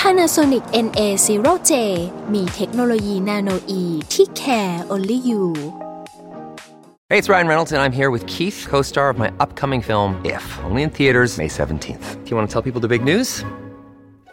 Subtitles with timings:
[0.00, 1.72] Panasonic NA0J
[2.34, 3.82] มีเทคโนโลยีนาโนอี
[4.12, 5.42] ที่ care only you
[7.10, 10.10] Hey, it's Ryan Reynolds, and I'm here with Keith, co star of my upcoming film,
[10.36, 12.04] If, only in theaters, May 17th.
[12.22, 13.28] Do you want to tell people the big news?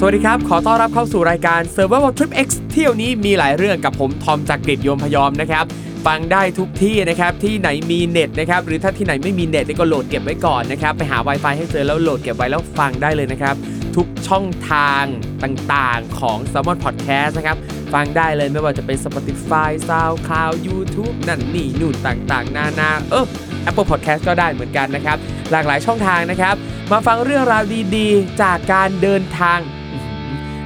[0.00, 5.64] สวัสดีครับ ขอต้อนรับเข้าสู่รายการ Survival Trip X เที่ยวนี้มีหลายเรื่องกับผมทอมจากกรีฑโยมพยอมนะครับ
[6.06, 13.54] ฟังได้ทุกที่นะครับ ที่ไหนมีเน็ตนะครับ หรือถ้าที่ไหนไม่มีเน็ตก็โหลดเก็บไว้ก่อนนะครับ ไปหา Wi-Fi ให้เจอแล้วโหลดเก็บไว้แล้วฟังได้เลยนะครับ
[13.96, 15.04] ทุกช่องทาง
[15.42, 17.56] ต่างๆของ s ซ l m o n Podcast นะครับ
[17.94, 23.26] ฟังได้เลยไม่ว่าจะเป็น Spotify SoundCloud YouTube นั่นนี่นู่นต่างๆ นานาเออ
[23.68, 25.16] Apple Podcast ก็ได้เหมือนกันนะครับ
[25.50, 26.54] หลากหลายช่องทางนะครับ
[26.90, 27.64] มาฟังเรื่องราว
[27.96, 29.60] ดีๆ จากการเดินทาง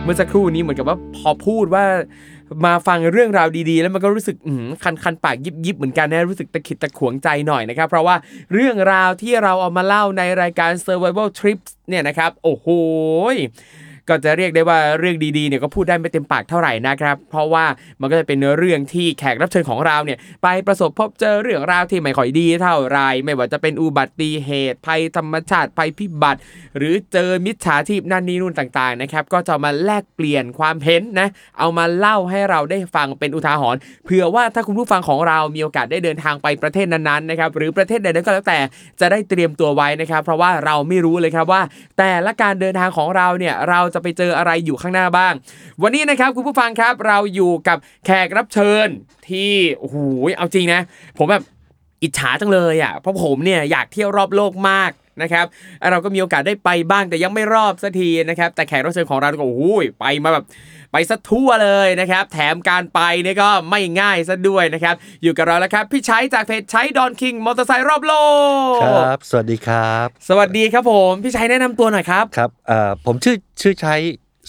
[0.05, 1.85] เมื่อสักครู่นี้เหมือนกับว่าพอพูดว่า
[2.65, 4.37] มาฟังเรื่องราวดีๆ แล้วมันก็รู้สึก
[4.85, 8.17] คันคันปากยิบยิบเหมือนกันนะรู้สึกตะขิดตะขวงใจหน่อยนะครับ เพราะว่า
[8.53, 12.67] เรื่องราวที่เราเอามาเล่าในรายการ Survival Trips เนี่ยนะครับ โอ้โห
[14.09, 17.65] ก็จะเรียกได้ว่าเรื่องดีๆเนี่ยก็พูดได้ไม่เต็มปากเท่าไหร่นะครับ เพราะว่า
[18.01, 26.41] มันก็จะเป็นเรื่องที่แขกรับเชิญของเราเนี่ยไปประสบพบเจอเรื่องราวที่ไม่ค่อยดีเท่าไหรไม่ว่าจะเป็นอุบัติเหตุ ภัยธรรมชาติภัยพิบัติ
[26.77, 38.59] หรือเจอมิจฉาชีพนั่นนี่นู่นต่างๆนะครับก็จะมาแลกเปลี่ยนความเห็นนะเอามาเล่าให้เราได้ฟังเป็นอุทาหรณ์เผื่อว่าถ้าคุณผู้ฟังของเรามีโอกาสได้เดินทางไปประเทศนั้นๆนะครับหรือประเทศใดๆก็แล้วแต่
[39.01, 41.63] จะได้เตรียมตัวไว้นะครับ เพราะว่าเราไม่รู้เลยครับว่า
[41.99, 45.35] แต่ละการเดินทางของเราเนี่ยเราจะไปเจออะไรอยู่ข้างหน้าบ้าง
[45.83, 48.89] วันนี้นะครับคุณผู้ฟังครับเราอยู่กับแขกรับเชิญ
[49.29, 49.97] ที่โอ้โห
[50.39, 50.81] เอาจริงนะ
[51.19, 51.45] ผมแบบ
[52.03, 54.91] อิจฉาจังเลยอะเพราะผมเนี่ยอยากเที่ยวรอบโลกมาก
[55.23, 55.47] นะครับ
[55.91, 59.63] เราก็มีโอกาสได้ไปบ้างแต่ยังไม่รอบสักทีนะครับ แต่แขกรับเชิญของเราก็โอ้โห
[60.01, 60.45] ไปมาแบบ
[60.93, 68.15] ไปซะทั่วเลยนะครับ แถมการไปเนี่ยก็ไม่ง่ายซะด้วยนะครับ อยู่กับเราแล้วครับ พี่ชัยจากเพจใช้ดอนคิงมอเตอร์ไซค์รอบโล
[68.79, 73.95] กครับ สวัสดีครับ สวัสดีครับผม พี่ชัยแนะนำตัวหน่อยครับครับเอ่อผมชื่อชื่อใช้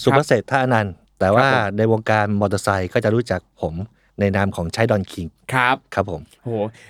[0.04, 3.74] สุภเศรษฐ์ท่าอนันต์แต่ว่าครับผมในวงการมอเตอร์ไซค์ก็จะรู้จักผม
[4.20, 6.50] ในนามของใช้ดอนคิงครับครับผมโห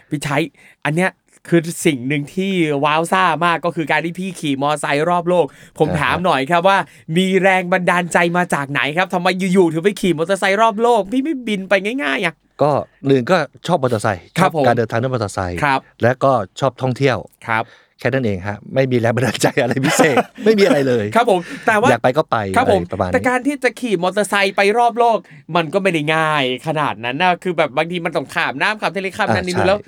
[0.10, 0.44] พี่ชัย
[0.86, 1.10] อันเนี้ย
[1.48, 2.52] คือสิ่งหนึ่งที่
[2.86, 5.46] ว้าวซ่ามากก็คือการที่พี่ขี่มอไซค์รอบโลก
[5.78, 6.78] ผมอ่าฮะถามหน่อยครับว่า
[7.18, 11.74] มีแรงบันดาลใจมาจากไหนครับทำไมอยู่ๆถึงไปขี่มอเตอร์ไซค์รอบโลก พี่ไม่บินไป
[12.04, 12.72] ง่ายๆอะก็
[13.08, 13.38] หนึ่งก็
[13.68, 17.18] ชอบมอเตอร์ไซค์ครับชอผมการเดินทางด้วยมอเตอร์ไซค์ครับและก็ชอบท่องเที่ยว
[17.48, 17.64] ครับ
[18.04, 20.16] แค่นั้นเองฮะไม่มีแรงบันดาลใจอะไรพิเศษ
[20.46, 25.18] ไม่มีอะไรเลยครับผม แต่ว่าอยากไปก็ไปครับผมอะไรประมาณแต่นี้การที่จะขี่มอเตอร์ไซค์ไปรอบโลก
[25.56, 29.80] มันก็ไม่ได้ง่าย ขนาดนั้นนะคือแบบบางทีมันต้องข้ามน้ำข้ามทะเลข้ามนั่นนี่นู่นแล้ว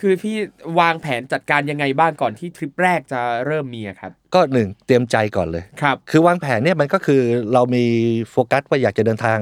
[0.00, 0.36] คือพี่
[0.80, 7.20] วางแผนจัดการยังไงบ้างก่อนที่ทริปแรกจะเริ่มมีอะครับ ก็หนึ่งเตรียมใจก่อนเลยครับ คือวางแผนเนี่ยมันก็คือ
[7.52, 7.84] เรามี
[8.30, 9.38] โฟกัสว่าอยากจะเดินทาง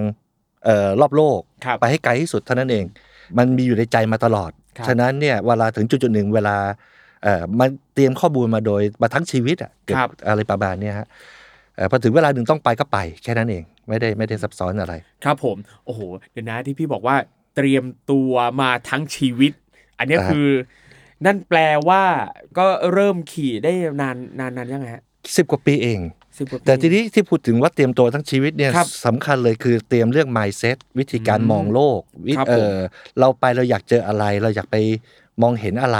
[0.64, 2.84] เอ่อรอบโลกครับไปให้ไกลที่สุดเท่านั้นเอง
[3.38, 6.91] มันมีอยู่ในใจมาตลอดครับฉะนั้นเนี่ยเวลาถึงจุดจุดๆหนึ่งเวลาเอ่อ
[7.60, 11.06] มันเตรียมข้อมูลมาโดยมาทั้งชีวิตอะเกิดครับอะไรประมาณเนี้ยฮะ
[11.76, 14.94] เอ่อพอถึงเวลาหนึ่งต้องไปก็ไป แค่นั้นเอง ไม่ได้ไม่ได้ซับซ้อนอะไร
[15.24, 16.00] ครับผม โอ้โห
[16.32, 17.16] เดี๋ยวนะที่พี่บอกว่า
[17.56, 19.52] เตรียมตัวมาทั้งชีวิต
[19.98, 20.48] อันเนี้ยอ่าฮะคือ
[21.26, 22.02] นั่นแปลว่า
[22.58, 25.02] ก็เริ่มขี่ได้นานนานนานยังไงฮะ
[25.36, 26.00] สิบกว่าปีเอง
[26.38, 32.74] สิบกว่าปีแต่ทีนี้ที่พูดถึงว่าเตรียมตัวทั้งชีวิตเนี่ยครับสำคัญเลยคือเตรียมเรื่อง mindset วิธีการอืมมองโลกวิครับเอผมอ
[33.20, 34.76] เราไปเราอยากเจออะไร เราอยากไป
[35.42, 35.98] มองเห็นอะไร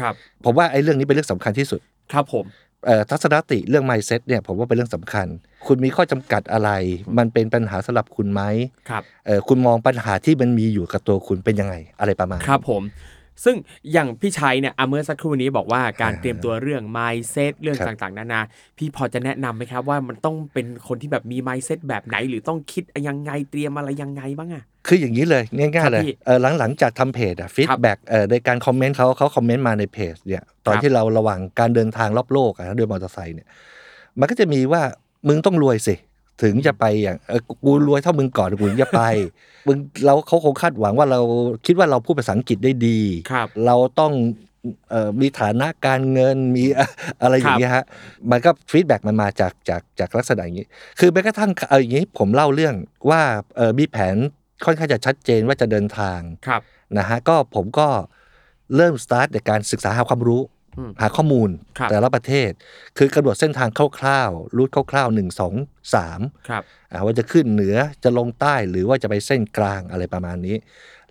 [0.00, 0.14] ครับ
[0.44, 1.80] ผมว่าไอ้เรื่องนี้เป็นเรื่องสำคัญที่สุด
[2.12, 2.44] ครับผม
[2.86, 5.26] เอ่อทัศนคติเรื่อง mindset เนี่ยผมว่าเป็นเรื่องสำคัญ
[5.66, 6.70] คุณมีข้อจำกัดอะไร
[7.18, 8.42] มันเป็นปัญหาสำหรับคุณไหม
[8.90, 12.82] ครับเอ่อคุณมองปัญหาที่มันมีอยู่กับตัวคุณเป็นยังไงอะไรประมาณครับผม
[13.44, 13.56] ซึ่ง
[13.92, 18.40] อย่างพี่ชัยเนี่ยอะเมื่อสักครู่นี้บอกว่าการอ่าเตรียมตัวเรื่อง mindset เรื่องครับต่างๆ นานา
[18.78, 33.48] พี่พอจะแนะนำไหมครับว่ามันต้องเป็นคนที่แบบมี mindset แบบไหน หรือต้องคิดยังไงเตรียมอะไรยังไงบ้างอะคืออย่างนี้เลยง่ายครัๆบเลยพี่เออหลังหลังจากทำเพจอะ feedback เออในการคอมเมนต์เขาเขาคอมเมนต์มาในเพจเนี่ยตอนครับที่เราระหว่างการเดินทางรอบโลกอะด้วยมอเตอร์ไซค์เนี่ย
[34.18, 34.82] มันก็จะมีว่า
[35.28, 35.94] มึงต้องรวยสิ
[36.42, 39.02] ถึงจะไปอย่างเออกูรวยเท่ามึงก่อนกูถึงจะไป
[39.66, 41.20] มึงเราเขาคงคาดหวังว่าเรา
[41.66, 43.00] คิดว่าเราพูดภาษาอังกฤษได้ดี
[43.30, 44.12] ครับเราต้อง
[44.90, 46.64] เอ่อมีฐานะการเงินมี
[47.22, 47.84] อะไรอย่างเงี้ยฮะ
[48.30, 50.68] มันก็ feedback มันมาจากจากจากลักษณะอย่างนี้
[50.98, 52.74] คือแม้กระทั่งเอาอย่างนี้ผมเล่าเรื่อง
[53.10, 53.22] ว่า
[53.56, 54.16] เออมีแผน
[54.64, 56.60] ค่อนข้างจะชัดเจนว่าจะเดินทางครับ
[56.98, 57.88] นะฮะก็ผมก็
[58.76, 60.55] เริ่มสตาร์ทในการศึกษาหาความรู้อืม
[61.00, 62.50] หาข้อมูลครับแต่ละประเทศ
[62.98, 63.68] คือกำหนดเส้นทาง
[63.98, 65.54] คร่าวๆรูทคร่าวๆหนึ่งสอง
[65.94, 66.62] สามครับ
[66.92, 70.56] อ่าว่าจะขึ้นเหนือจะลงใต้หรือว่าจะไปเส้นกลางอะไรประมาณนี้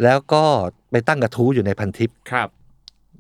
[0.04, 0.44] แล้วก็
[0.92, 2.50] ไปตั้งกระทู้อยู่ในพันทิปครับ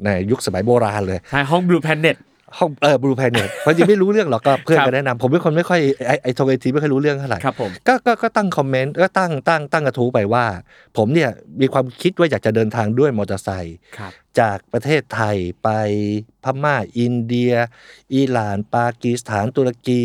[0.04, 2.16] ในยุคสมัยโบราณเลยใช่ห้อง Blue Planet
[2.60, 10.46] ห้องเออ Blue Planet เพราะยังไม่รู้เรื่องหรอกก็เพื่อนครัก็บแนะนำผมเป็นคนไม่ค่อยไอไอโทรไอทีไม่ค่อยรู้เรื่องเท่าไหร่ครับผมก็ก็ก็ตั้งคอมเมนต์ก็ตั้งตั้งตั้งกระทู้ไปว่า
[10.98, 11.30] ผมเนี่ย
[11.62, 15.70] มีความคิดว่าอยากจะเดินทางด้วยมอเตอร์ไซค์ครับจากประเทศไทยไป
[16.44, 17.54] พม่าอินเดีย
[18.14, 20.04] อิหร่าน ปากีสถานตุรกี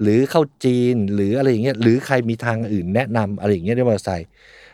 [0.00, 4.28] หรือเข้าจีนหรืออะไรอย่างเงี้ยหรือใครมีทางอื่นแนะนำอะไรอย่างเงี้ยด้วยมอเตอร์ไซค์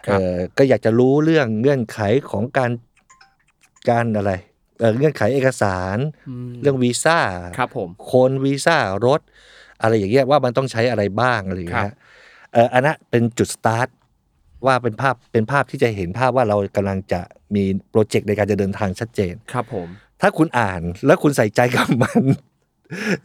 [0.07, 1.99] ครับเออก็อยากจะรู้เรื่องเงื่อนไข
[2.31, 2.71] ของการ
[3.89, 4.33] การอะไร
[4.81, 6.31] เออเงื่อนไขเอกสารม
[6.63, 7.19] เรื่องวีซ่า
[7.59, 8.77] ครับผมโคนวีซ่า
[9.07, 9.21] รถ
[9.83, 11.95] อะไรอย่างเงี้ยว่ามันต้องใช้อะไรบ้างอะไรอย่างครัเงี้บย
[12.53, 13.89] เอออันนั้นเป็นจุดสตาร์ท
[14.67, 17.21] ว่าเป็นภาพเป็นภาพที่จะเห็นภาพว่าเรากำลังจะ
[17.55, 19.89] มีโปรเจกต์ในการจะเดินทางชัดเจนครับผม
[20.21, 22.23] ถ้าคุณอ่านแล้วคุณใส่ใจกับมัน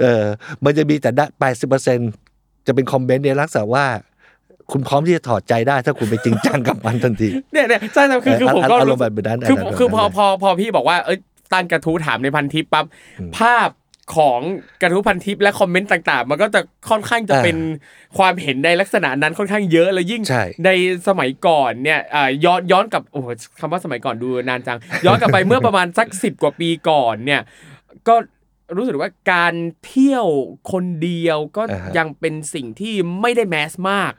[0.01, 0.25] เออ
[0.63, 1.99] มันจะมีแต่ได้แปดสิบเปอร์เซ็นต์
[2.67, 3.85] จะเป็นคอมเมนต์ในลักษณะว่า
[4.71, 11.17] คุณพร้อมที่จะถอดใจได้ ถ้าคุณไปจริงจังกับมันทันทีเนี่ยเนี่ยใช่แต่คือคือผมก็อารรู้มณ์แบบนั้นคืออารมณ์แบบนั้นคือพอเลยพอพอพี่บอกว่าเอ้ย
[11.53, 12.85] ตั้งกระทู้ถามในพันทิปปั๊บ
[13.19, 13.69] อืมภาพ
[14.15, 14.41] ของ
[14.81, 17.57] กระทู้พันทิปและคอมเมนต์ต่างๆ มันก็จะค่อนข้างจะอ่าเป็น
[18.17, 20.69] ความเห็นในลักษณะนั้นค่อนข้างเยอะแล้วยิ่งใช่ใน
[21.07, 23.27] สมัยก่อนเนี่ยอ่าย้อนย้อนกลับโอ้โห
[23.59, 27.41] คำว่าสมัยก่อนดูนานจัง ย้อนกลับไปเมื่อประมาณสักสิบกว่าปีก่อนเนี่ย
[28.07, 28.15] ก็
[28.77, 29.53] รู้สึกว่าการ
[29.85, 30.27] เที่ยว
[30.71, 34.13] คนเดียวก็อ่าฮะยังเป็นสิ่งที่ไม่ได้แมสมาก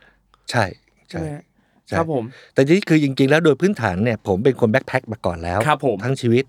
[0.50, 0.64] ใช่
[1.08, 1.44] ใช่ไหมฮะ
[1.88, 2.24] ใช่ครับผม
[2.54, 6.44] แต่นี่คือจริงๆแล้วโดยพื้นฐานเนี่ยผมเป็นคนแบ็คแพ็คมาก่อนแล้วครับผมทั้งชีวิต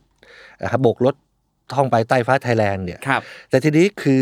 [0.64, 1.16] นะครับโบกรถ
[1.74, 4.22] ท่องไปใต้ฟ้าไทยแลนด์เนี่ยครับแต่ทีนี้คือ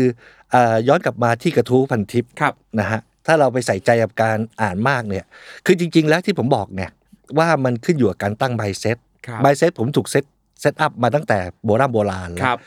[0.50, 5.24] เอ่อย้อนกลับมาที่กระทู้พันทิปครับนะฮะถ้าเราไปใส่ใจกับการอ่านมากเนี่ย
[5.66, 6.90] คือจริง ๆ แล้วที่ผมบอกเนี่ย
[7.38, 10.24] ว่ามันขึ้นอยู่กับการตั้งไบเซ็ตครับไบเซ็ตผมถูกเซต
[10.60, 12.58] set up มาตั้งแต่โบราณโบราณแล้ควรับ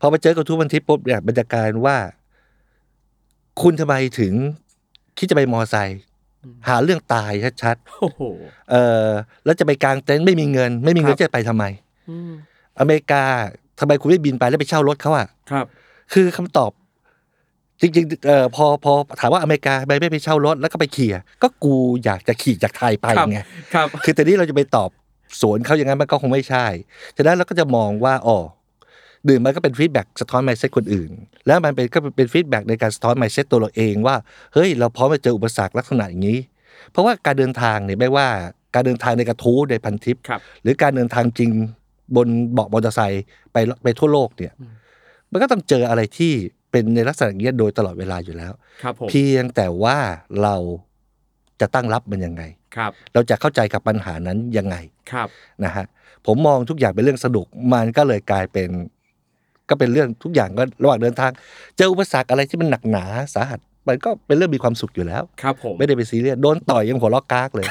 [0.00, 1.96] พอไปเจอกระทู้พันทิปปุ๊บเนี่ยบรรยากาศว่า
[3.62, 4.32] คุณทำไมถึง
[5.18, 5.98] คิดจะไปมอไซค์
[6.68, 7.32] หาเรื่องตาย
[7.62, 8.76] ชัดโอ้โหๆเอ
[9.06, 9.08] อ
[9.44, 11.64] แล้วจะไปกางเต็นท์ไม่มีเงิน ไม่มีเงิครันบจะไปทำไม
[12.76, 13.22] อืมอเมริกา
[13.80, 15.66] ทำไมคุณไม่บินไปแล้วไปเช่ารถเขาอะครับ
[16.12, 16.70] คือคำตอบ
[17.80, 21.74] จริงๆเอ่อพอพอถามว่าอเมริกาทำไมไม่ไปเช่ารถแล้วก็ไปขี่อะก็กู
[22.04, 23.40] อยากจะขี่จากไทยไปครับไง
[23.74, 24.90] ครับคือแต่นี้เราจะไปตอบ
[25.40, 26.66] สวนเขาอย่างนั้นมันก็คงไม่ใช่
[27.16, 28.38] ฉะนั้นเราก็จะมองว่าอ๋อ
[29.28, 31.10] อืมมันก็เป็น feedback สะท้อน mindset คนอื่น
[31.46, 34.16] แล้วมันเป็นก็เป็น feedback ในการสะท้อน mindset ตัวเราเองว่า
[34.54, 36.38] เฮ้ยเราพร้อมจะเจออุปสรรคลักษณะอย่างนี้
[36.90, 38.28] เพราะว่าการเดินทางเนี่ยไม่ว่า
[38.74, 41.50] การเดินทางในกระทู้ในพันทิปครับหรือการเดินทางจริง
[42.16, 44.52] บนเบาะมอเตอร์ไซค์ไปไปทั่วโลกเนี่ย
[45.30, 46.32] มันก็ต้องเจออะไรที่
[46.70, 49.98] เป็นในลักษณะอย่างนี้ยโดยตลอดเวลาอยู่แล้วครับผมเพียงแต่ว่า
[50.42, 50.56] เรา
[51.60, 52.42] จะตั้งรับมันยังไง
[52.76, 54.76] ครับ เราจะเข้าใจกับปัญหานั้นยังไง
[55.12, 55.28] ครับ
[55.64, 55.84] นะฮะ
[56.26, 58.68] ผมมองทุกอย่างเป็นเรื่องสนุกมันก็เลยกลายเป็น
[59.68, 61.30] ก็เป็นเรื่องทุกอย่างก็ระหว่างเดินทาง
[61.76, 63.04] เจออุปสรรคอะไรที่มันหนักหนา
[63.34, 67.66] สาหัส มันก็เป็นเรื่องมีความสุขอยู่แล้ว ครับผมไม่ได้ไปซีเรียสโดนต่อยยังหัวเราะกากเลย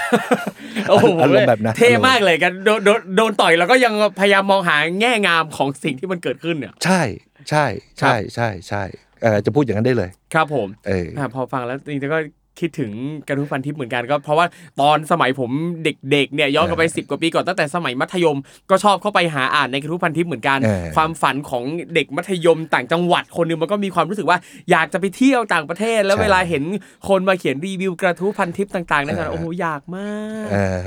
[0.89, 7.01] โอ้โหอารมณ์แบบนั้นเท่มากเลยกันโดนโดนโดนต่อยแล้วก็ยังพยายามมองหาแง่งามของสิ่งที่มันเกิดขึ้นเนี่ย ใช่
[7.49, 7.65] ใช่
[7.99, 8.83] ใช่ใช่ใช่
[9.21, 12.19] เออจะพูดอย่างนั้นได้เลย ครับผมเอออ่าพอฟังแล้วจริงๆก็
[12.59, 12.91] คิดถึง
[13.27, 14.45] กระทู้ฟันทิปเหมือนกันก็เพราะว่า
[14.81, 15.51] ตอนสมัยผม
[15.83, 18.37] เด็กๆเนี่ยย้อนกลับไปสิบกว่าปีก่อนตั้งแต่สมัยมัธยม
[18.69, 21.63] ก็ชอบเข้าไปหาอ่านในกระทู้พันทิปเหมือนกันเออความฝันของ
[21.95, 24.37] เด็กมัธยมต่างจังหวัดคนหนึงมันก็มีความรู้สึกว่า
[24.71, 26.63] อยากจะไปเที่ยวต่างประเทศ แล้วใช่เวลาเห็น
[27.09, 30.09] คนมาเขียนรีวิวกระทู้พันทิปต่างๆนั่นเออโอ้โหอยากมา
[30.45, 30.77] กเออ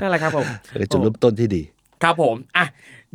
[0.00, 0.46] นั่นแหละครับผม
[0.78, 1.62] เป็นจุดเริ่มต้นที่ดี
[2.04, 2.66] ครับผมอะ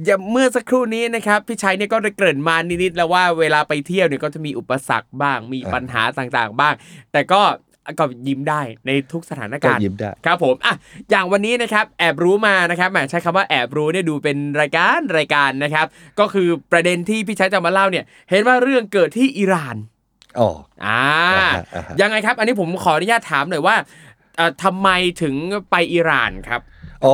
[0.05, 6.73] อย่าเมื่อสักครู่นี้นะครับพี่ชัยเนี่ยก็ได้เกริ่นมานิดๆแล้วว่าเวลาไปเที่ยวเนี่ยก็จะมีอุปสรรคบ้าง มีอ่าปัญหาต่างๆบ้าง
[7.11, 7.41] แต่ก็
[7.99, 10.73] ก็ยิ้มได้ในทุกสถานก็การณ์ยิ้มได้ ครับผมอะ
[11.09, 15.85] อย่างวันนี้นะครับแอบรู้มานะครับแหมใช้คำว่าแอบรู้เนี่ยดูเป็นรายการรายการนะครับ
[16.19, 19.75] ก็คือประเด็นที่พี่ชัยจะมาเล่าเนี่ย เห็นว่าเรื่องเกิดที่อิหร่าน
[20.39, 20.49] อ๋อ
[20.85, 21.01] อ่า
[21.37, 23.75] อ่าฮะอ่าฮะยังไงครับ อันนี้ผมขออนุญาตถามหน่อยว่า
[24.37, 24.89] เอ่อทำไม
[25.21, 25.35] ถึง
[25.71, 26.61] ไปอิหร่านครับ
[27.03, 27.13] อ๋อ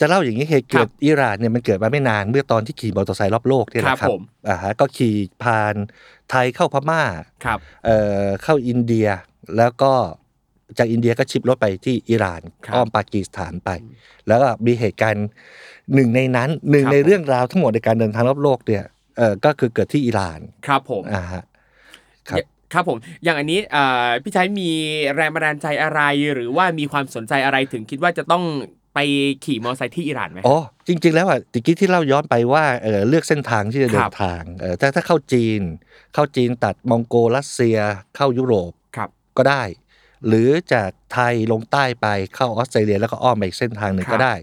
[0.00, 5.74] จะเล่าอย่างนี้เหตุเกิครัดบอิหร่านเนี่ยมันเกิดมาไม่นานเมื่อตอนที่ขี่มอเตอร์ไซค์รอบโลกเนี่ยแหละคครัรับบผมอ่าฮะก็ขี่ผ่าน
[6.30, 7.02] ไทยเข้าพม่า
[7.44, 9.08] ครับเอ่อเข้าอินเดีย
[9.56, 9.92] แล้วก็
[10.78, 13.70] จากอินเดียก็ชิปรถไปที่อิหร่านครับอ้อมปากีสถานไป
[14.28, 15.28] แล้วก็มีเหตุการณ์
[15.94, 18.84] หนึ่งในนั้นหนึ่งครับในเรื่องราวทั้งหมดในการเดินทางรอบโลกเนี่ย
[19.16, 21.42] เออก็คือเกิดที่อิหร่านครับผมอ่าฮะ
[22.28, 22.38] ครับ
[22.72, 24.70] ครับผมอย่างอันนี้อ่าพี่ชัยมี
[25.14, 26.00] แรงบันดาลใจอะไร
[26.34, 28.44] หรือว่ามีความสนใจอะไรถึงคิดว่าจะต้อง
[28.98, 29.08] ไป
[29.44, 35.60] ขี่มอเตอร์ไซค์ที่อิหร่านไหมอ๋อจริง ๆ แล้วอะตะกี้ที่เล่าย้อนไปว่าเออเลือกเส้นทางที่จะเดิครันบทางเออถ้าถ้าเข้าจีน
[36.14, 37.78] เข้าจีนตัดมองโกรัสเซีย
[38.16, 39.62] เข้ายุโรปครับก็ได้
[40.26, 44.34] หรือจากไทยลงใต้ไปเข้าออสเตรเลียแล้วก็อ้อมไปอีกเส้นทางหนึ่งครับก็ได้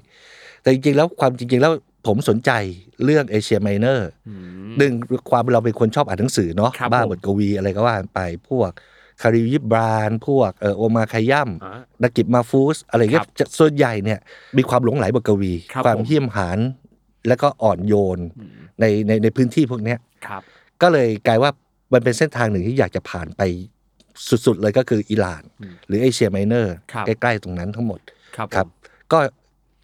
[0.62, 1.74] แต่จริง ๆ แล้วความจริง ๆ แล้ว
[2.08, 2.52] ผมสนใจ
[3.04, 4.34] เรื่องเอเชียไมเนอร์อื
[4.68, 4.94] มหนึ่ง
[5.32, 8.72] ความเราเป็นคนชอบอ่านหนังสือเนาะครับบ้าผมบทกวีอะไรก็ว่าไปพวก
[9.22, 14.20] คาลิล ยิบรานพวกเออโอมาร์ คัยยัมอ่านากิบมาห์ฟูซอะไรเงี้ครัยบจะส่วนใหญ่เนี่ย
[14.58, 16.60] มีความหลงใหลบทกวีครับความผมเหี้ยมหาญ
[17.28, 18.20] แล้วก็อ่อนโยน
[18.80, 20.42] ในในในพื้นที่พวกเนี้ยครับ
[20.82, 21.52] ก็เลยกลายว่า
[21.94, 23.42] มันเป็นเส้นทางหนึ่งที่อยากจะผ่านไป
[24.46, 25.44] สุดๆเลยก็คืออิหร่าน
[25.88, 28.00] หรือเอเชียไมเนอร์ครับใกล้ๆตรงนั้นทั้งหมด
[28.36, 28.72] ครับครับผม
[29.12, 29.20] ก็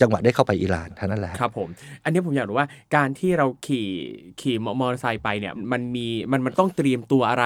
[0.01, 1.69] จังหวะได้เข้าไปอิหร่านเท่านั้นแหละครับผม
[2.03, 3.87] อันนี้ผมอยากรู้ว่าการที่เราขี่
[4.41, 7.45] ขี่มอเตอร์ไซค์ไปเนี่ยมันมีมันมันต้องเตรียมตัวอะไร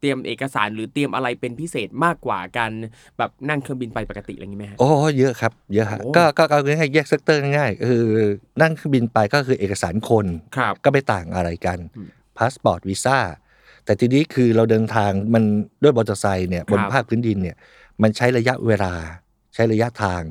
[0.00, 2.72] เตรียมเอกสารหรือเตรียมอะไรเป็นพิเศษมากกว่าการ
[3.18, 4.88] แบบนั่งเครื่องบินไปปกติอะไรอย่างนี้ไหมฮะโอ้
[5.18, 8.04] เยอะครับเยอะฮะโอ้ก็ก็เอาง่ายๆแยก sector ง่ายๆคือ
[8.62, 10.26] นั่งเครื่องบินไปก็คือเอกสารคน
[10.56, 13.18] ครับก็ไม่ต่างอะไรกันอืมพาสปอร์ตวีซ่า
[13.84, 15.44] แต่ทีนี้คือเราเดินทางมัน
[15.82, 17.56] ด้วยมอเตอร์ไซค์เนี่ยครับบนภาคพื้นดินเนี่ย
[18.02, 18.92] มันใช้ระยะเวลา
[19.54, 20.22] ใช้ระยะทาง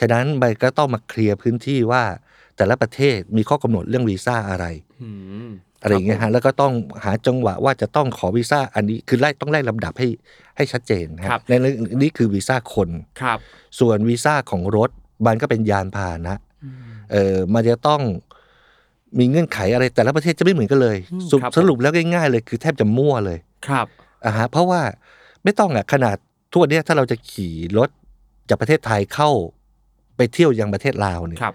[0.00, 2.04] ฉะนั้นมันก็ต้องมาเคลียร์พื้นที่ว่า
[2.56, 4.66] แต่ละประเทศมีข้อกำหนดเรื่องวีซ่าอะไร
[5.78, 6.72] อืมอะไรอย่างเงี้ยฮะแล้วก็ต้อง
[7.04, 10.08] หาจังหวะว่าจะต้องขอวีซ่าอันนี้คือไล่ต้องไล่ลำดับให้
[10.56, 12.88] ให้ชัดเจนฮะในเรื่องนี้คือวีซ่าคน
[13.22, 13.38] ครับ
[13.80, 14.90] ส่วนวีซ่าของรถ
[15.26, 16.36] มันก็เป็นยานพาหนะ
[17.12, 18.00] เออมันจะต้อง
[19.18, 23.86] มีเงื่อนไขอะไรแต่ละประเทศจะไม่เหมือนกันเลยอืมสรุปครับผมสรุปแล้วง่ายๆเลย คือแทบจะมั่วเลยครับ
[24.26, 24.80] อะฮะเพราะว่า
[25.44, 26.16] ไม่ต้องอะขนาด
[26.52, 27.90] ทั่วเนี้ยถ้าเราจะขี่รถ
[28.48, 29.30] จากประเทศไทยเข้า
[30.16, 31.54] ไปเที่ยวยังประเทศลาวเนี่ยครับ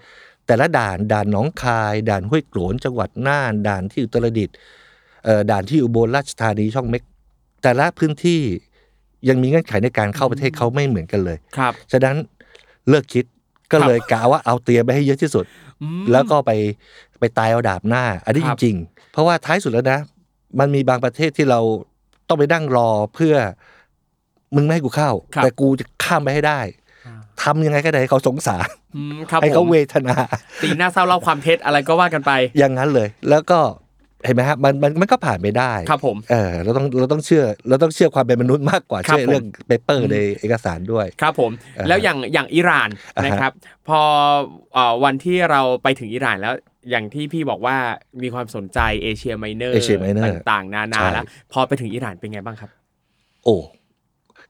[0.52, 4.56] แต่ละด่านด่านหนองคาย ด่านห้วยโกลนจังหวัดน่าน ด่านที่อุตรดิตถ์
[5.24, 7.02] เอ่อด่านที่อุบลราชธานีช่องเม็ก
[7.62, 8.40] แต่ละพื้นที่
[9.28, 12.16] ยังมีเงื่อนไขในการเข้าประเทศเขาไม่เหมือนกันเลยครับฉะนั้น
[12.88, 13.24] เลิกคิด
[13.70, 15.44] ก็ครับเลยกะว่าเอาเตรียมไปให้เยอะที่สุด
[15.82, 16.50] อืมแล้วก็ไป
[17.20, 20.00] ไปตายเอาดาบหน้า อันนี้คจรับริง ๆ เพราะว่าท้ายสุดแล้วนะ
[20.58, 21.60] มันมีบางประเทศที่เรา
[22.28, 23.34] ต้องไปนั่งรอเพื่อ
[24.54, 26.60] มึงไม่ให้กูเข้าครับแต่กูจะข้ามไปให้ได้
[27.42, 30.14] ทำยังไงก็ได้ให้เขาสงสารอืมครับให้ผเขามเวทนา
[30.62, 33.60] ตีหน้าเศร้าเล่าความเท็จอะไรก็ว่ากันไป อย่างนั้นเลย แล้วก็
[34.24, 43.52] เห็นไหมฮะมันมันมันก็ผ่านไปได้ครับผมเออเราต้องเราต้องเชื่อเราต้องเชื่อความเป็นมนุษย์มากกว่าครับเชื่อเรื่องเปเปอร์ในเอกสารด้วยครับผมอ่าฮะแล้วอย่างอย่างอิหร่านอ่าฮะนะครับ
[43.88, 44.00] พอ
[44.74, 46.54] เอ่อวันที่เราไปถึงอิหร่านแล้ว
[46.90, 47.76] อย่างที่พี่บอกว่า
[48.22, 52.70] มีความสนใจเอเชียไมเนอร์ Asia Minor ต่างๆ นานาใช่แล้วพอไปถึงอิหร่านเป็นไงบ้างครับ
[53.44, 53.56] โอ้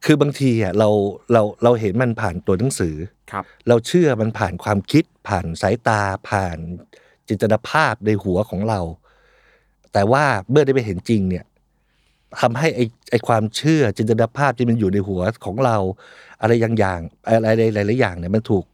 [0.05, 0.89] คือบางทีอะเรา
[1.33, 2.95] เราเราเห็นมันผ่านตัวหนังสือ
[3.33, 6.59] ครับ เราเชื่อมันผ่านความคิด ผ่านสายตา ผ่าน
[7.29, 8.81] จินตนาภาพในหัวของเรา
[9.93, 11.45] แต่ว่าเมื่อได้ไปเห็นจริงเนี่ย
[12.41, 12.81] ทำให้ไอ
[13.11, 15.77] ไอความเชื่อจินตนาภาพที่มันอยู่ในหัวของเรา
[16.41, 18.65] อะไรอย่างอย่างอะไรหลายๆอย่างเนี่ยมันถูก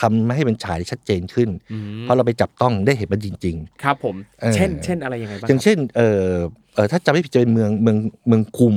[0.00, 6.24] ทำให้มันฉายชัดเจนขึ้นอืมเพราะเราไปจับต้องได้เห็นมันจริงครับผมเออเช่น เช่นอะไรยังไงบ้างๆอย่างเช่น เออ
[6.74, 7.96] เออถ้าจำไม่ผิดจะเป็นเมืองเมือง
[8.28, 8.74] เมืองกุม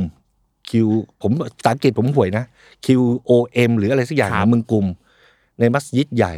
[0.70, 0.88] คิว
[1.22, 2.46] ผมภาษาอังกฤษผมห่วยนะ
[2.86, 2.88] Q
[3.30, 3.32] O
[3.70, 4.86] M หรืออะไรสักอย่างนะเมืองกุม
[5.60, 6.36] ในมัสยิดใหญ่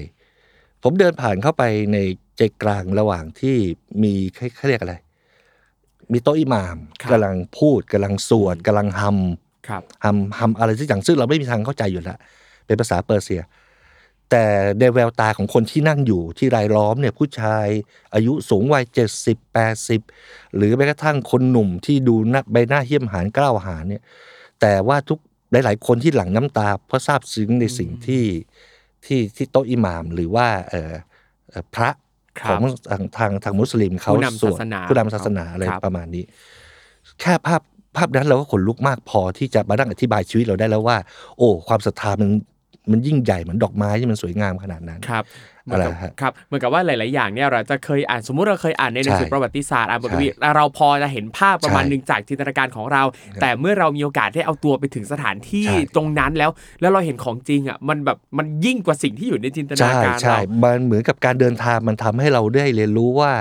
[0.84, 1.98] ผมเดินผ่านเข้าไปใน
[2.38, 3.56] ใจกลางระหว่างที่
[4.04, 4.14] มี
[4.58, 4.96] เขาเรียกอะไร
[6.12, 6.78] มีโต๊ะอิหม่าม
[7.12, 9.18] กำลังพูดกำลังสวดกำลังฮัม
[9.68, 12.18] ครับฮัมฮัมอะไรสักอย่างซึ่งเราไม่มีทางเข้าใจอยู่แล้ว
[12.66, 13.42] เป็นภาษาเปอร์เซีย
[14.32, 14.46] แต่
[14.80, 17.68] ในแววตาของคนที่นั่งอยู่ที่รายล้อมเนี่ยผู้ชาย
[18.14, 20.02] อายุสูงวัยเจ็ดสิบแปดสิบ
[20.56, 24.02] หรือแม้กระทั่งคนหนุ่มที่ดูหน้าใบหน้าเหี้ยมหานกล้าวหาญเนี่ย
[24.62, 25.20] แต่ว่าทุก
[25.52, 28.24] หลาย ๆ คนที่หลั่งน้ำตา เพราะซาบซึ้งในสิ่งที่
[29.06, 30.94] ที่ที่โต๊ะอิหม่ามหรือว่าเอ่อ
[31.50, 31.90] เอ่อพระ
[32.40, 36.24] คขรัอบงทางทางทางมุสลิมเขาผู้นำสวดศาสนาผู้นำศาสนาอะไรครับประมาณนี้
[37.22, 37.62] แค่ภาพ
[37.98, 40.98] ภาพนั้นเราก็ขนลุกมากพอที่จะมานั่งอธิบายชีวิตเราได้แล้วว่า
[41.38, 42.30] โอ้ ความศรัทธามัน
[42.92, 45.24] มันยิ่งใหญ่เหมือนดอกไม้ที่มันสวยงามขนาดนั้นครับ
[45.66, 53.04] เหมือนกับอะไรฮะครับเหมือนกับว่าหลาย ๆ อย่างเนี่ยเราจะเคยอ่านสมมุติเราเคยอ่านในหนังสือใช่ประวัติศาสตร์อ่านบทใช่วิเราพอจะเห็นภาพประมาณใช่หนึ่งจากจินตนาการของเรา
[53.42, 63.32] แต่เมื่อเรามีโอกาสได้เอาตัวไปถึงสถานที่ใช่ตรงนั้นแล้ว แล้วเราเห็นของจริงอะมันแบบมันยิ่งกว่าสิ่งที่อยู่ในจินตนาใช่การใช่เรามันเหมือนกับการเดินทางมันทำให้เราได้เรียนรู้ว่า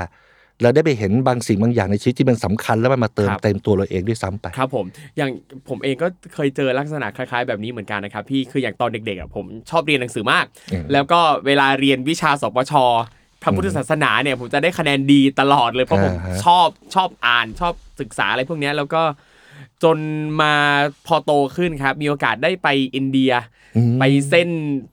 [0.62, 4.86] เราได้ไปเห็นบางสิ่งบางอย่างในชีวิตที่มันสำคัญแล้วมันมาเติมครับเต็มตัวเราเองด้วยซ้ำไปครับผม
[5.16, 5.30] อย่าง
[5.68, 12.72] ผมเองก็เคยเจอลักษณะคล้าย ๆ แบบนี้เหมือนกันนะครับพี่คืออย่างตอนเด็กๆอะผมชอบเรียนหนังสือมากอืมแล้วก็เวลาเรียนวิชาสปช
[13.42, 19.02] พระพุทธศาสนาเนี่ยผมจะได้คะแนนดีตลอดเลยเพราะผมอ่าฮะชอบชอบอ่านชอบศึกษาอะไรพวกเนี้ยแล้วก็
[19.84, 19.98] จน
[20.40, 20.54] มา
[21.06, 23.32] พอโตขึ้นครับ มีโอกาสได้ไปอินเดีย
[23.76, 24.48] อืมไปเส้น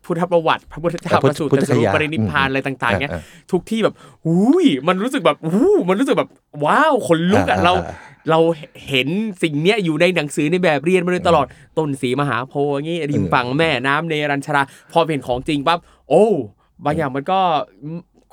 [0.05, 3.95] พุทธประวัติ พระพุทธเจ้าอ่าพุปทธระสูติพุทธตรัสรู้คยาปรินิพพานอืมอะไรต่าง ๆเนี้ยอ่าทุกที่แบบ
[4.27, 6.29] อุ้ยมันรู้สึกแบบอู้มันรู้สึกแบบ
[6.65, 7.95] ว้าวขนลุกอะอ่าเราอ่า
[8.29, 8.39] เรา
[8.87, 9.07] เห็น
[9.43, 11.45] สิ่งเนี้ยอยู่ในหนังสือในแบบเรียนมาโดยตลอด
[11.77, 14.61] ต้นสีมหาโพธิ์อย่างงี้ริมฝั่งแม่น้ำเนรัญชรา
[14.91, 16.25] พอเห็นของจริงปั๊บโอ้
[16.85, 17.39] บางอย่างมันก็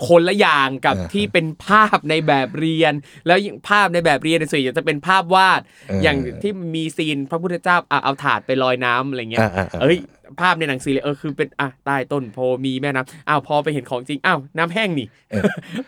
[0.08, 2.92] คนละอย่างกับอ่าฮะที่เป็นภาพในแบบเรียน
[3.26, 9.98] แล้วยิ่งภาพในแบบเรียนเนี่ยส่วนใหญ่จะเป็นภาพวาดเออออย่างที่มีซีนพระพุทธเจ้าอะเอาถาดไปลอยน้ำอะไรเงี้ยอ่าอ่าอ่าเอ้ย
[10.40, 15.06] ภาพในหนังสือเลยเออคือเป็นอะใต้ต้นโพมีแม่น้ำอ้าวพอไปเห็นของจริงอ้าวน้ำแห้งนี่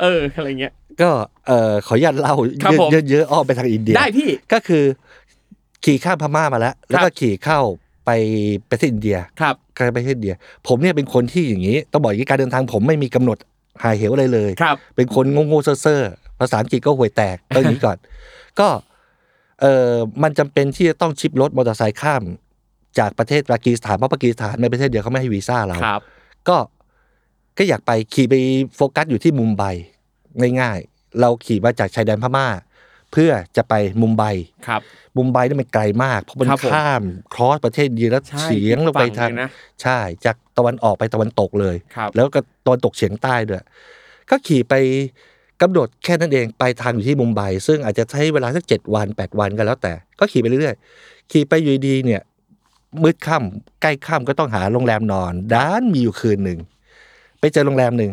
[0.02, 1.11] เอออะไรเงี้ย ก็
[1.46, 2.34] เอ่อขออนุญาตเล่า
[2.64, 4.84] ครับผมเยอะๆเยอะๆอ้อมไปทางอินเดียได้พี่ก็คือ
[5.84, 7.61] ขี่ข้ามพม่ามาแล้ว แล้วก็ขี่เข้า
[8.06, 8.11] ไป
[8.70, 10.34] ประเทศอินเดียครับการไปประเทศอินเดีย
[10.66, 13.38] ผมเนี่ยเป็นคนที่อย่างนี้ ต้องบอกอย่างนี้การเดินทางผมไม่มีกำหนด
[13.83, 17.99] หายเหวอะไรเลยครับเป็นคนโง่ๆเซ่อๆภาษาอังกฤษก็ห่วยแตกเอาอย่างนี้ก่อน
[18.61, 18.69] ก็
[19.61, 22.23] เออมันจำเป็นที่จะต้องชิปรถมอเตอร์ไซค์ข้าม
[22.99, 26.00] จากประเทศปากีสถานเพราะปากีสถานในประเทศเดียวเขาไม่ให้วีซ่าเราครับ
[26.49, 26.57] ก็
[27.59, 28.35] ก็อยากไปขี่ไป
[28.76, 29.64] โฟกัสอยู่ที่มุมไบ
[30.61, 32.47] ง่ายๆเราขี่มาจากชายแดนพม่า
[33.12, 34.25] เพื่อจะไปมุมไบ
[34.69, 34.81] ครับ
[35.16, 37.02] มุมไบนี่มันไกลมาก เพราะมันครับผมข้าม
[37.35, 39.49] ครอสประเทศอินเดียแล้วใช่เฉียงลงไปฝั่งทางเลยนะ
[39.83, 43.62] ใช่จาก ตะวันออกไปตะวันตกเลยครับแล้วก็ตะวันตกเฉียงใต้ด้วย
[44.30, 44.75] ก็ขี่ไป
[45.62, 52.23] กำหนดแค่นั้นเองไปทางอยู่ที่มุมไบซึ่งอาจจะใช้เวลาสักเจ็ดวันแปดวันกันแล้วแต่ ก็ขี่ไปเรื่อยๆ ขี่ไปอยู่ดีๆเนี่ย
[53.02, 56.58] มืดค่ำใกล้ค่ำก็ต้องหาโรงแรมนอนด้านมีอยู่คืนหนึ่ง
[57.40, 58.12] ไปเจอโรงแรมหนึ่ง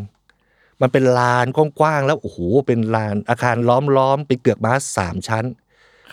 [0.81, 3.55] มันเป็นลานกว้างๆแล้วโอ้โหเป็นลานอาคาร
[3.98, 5.45] ล้อมๆเป็นเกือกม้าสามชั้น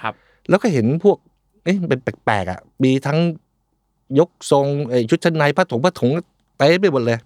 [0.01, 0.15] ครับ
[0.49, 1.17] แล้วก็เห็นพวก
[1.65, 3.19] เอ๊ะมันเป็นแปลกๆอะมีทั้ง
[4.19, 6.11] ยกทรงไอ้ชุดชั้นในผ้าถุงผ้าถุง
[6.57, 7.19] ไปไปหมดเลย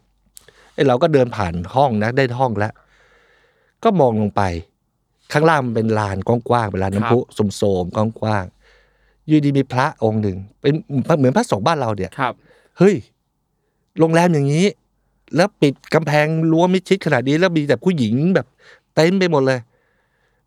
[0.75, 2.73] ไอ้เราก็เดินผ่านห้องนะได้ห้องแล้ว
[3.85, 4.43] ก็มองลงไป
[5.33, 7.19] ข้างล่างมันเป็นลานกว้างๆเป็นลานน้ำพุ
[7.57, 10.73] โสมๆกว้างๆอยูดีมีพระองค์หนึ่งเป็น
[11.19, 12.35] เหมือนพระสงฆ์บ้านเราเนี่ยครับ
[12.79, 12.95] เฮ้ย
[13.99, 14.67] โรงแรมอย่างนี้
[15.37, 18.47] แล้วปิดกำแพงรั้วมิดชิดขนาดนี้แล้วมีแต่ผู้หญิงแบบ
[18.95, 19.61] เต็มไปหมดเลย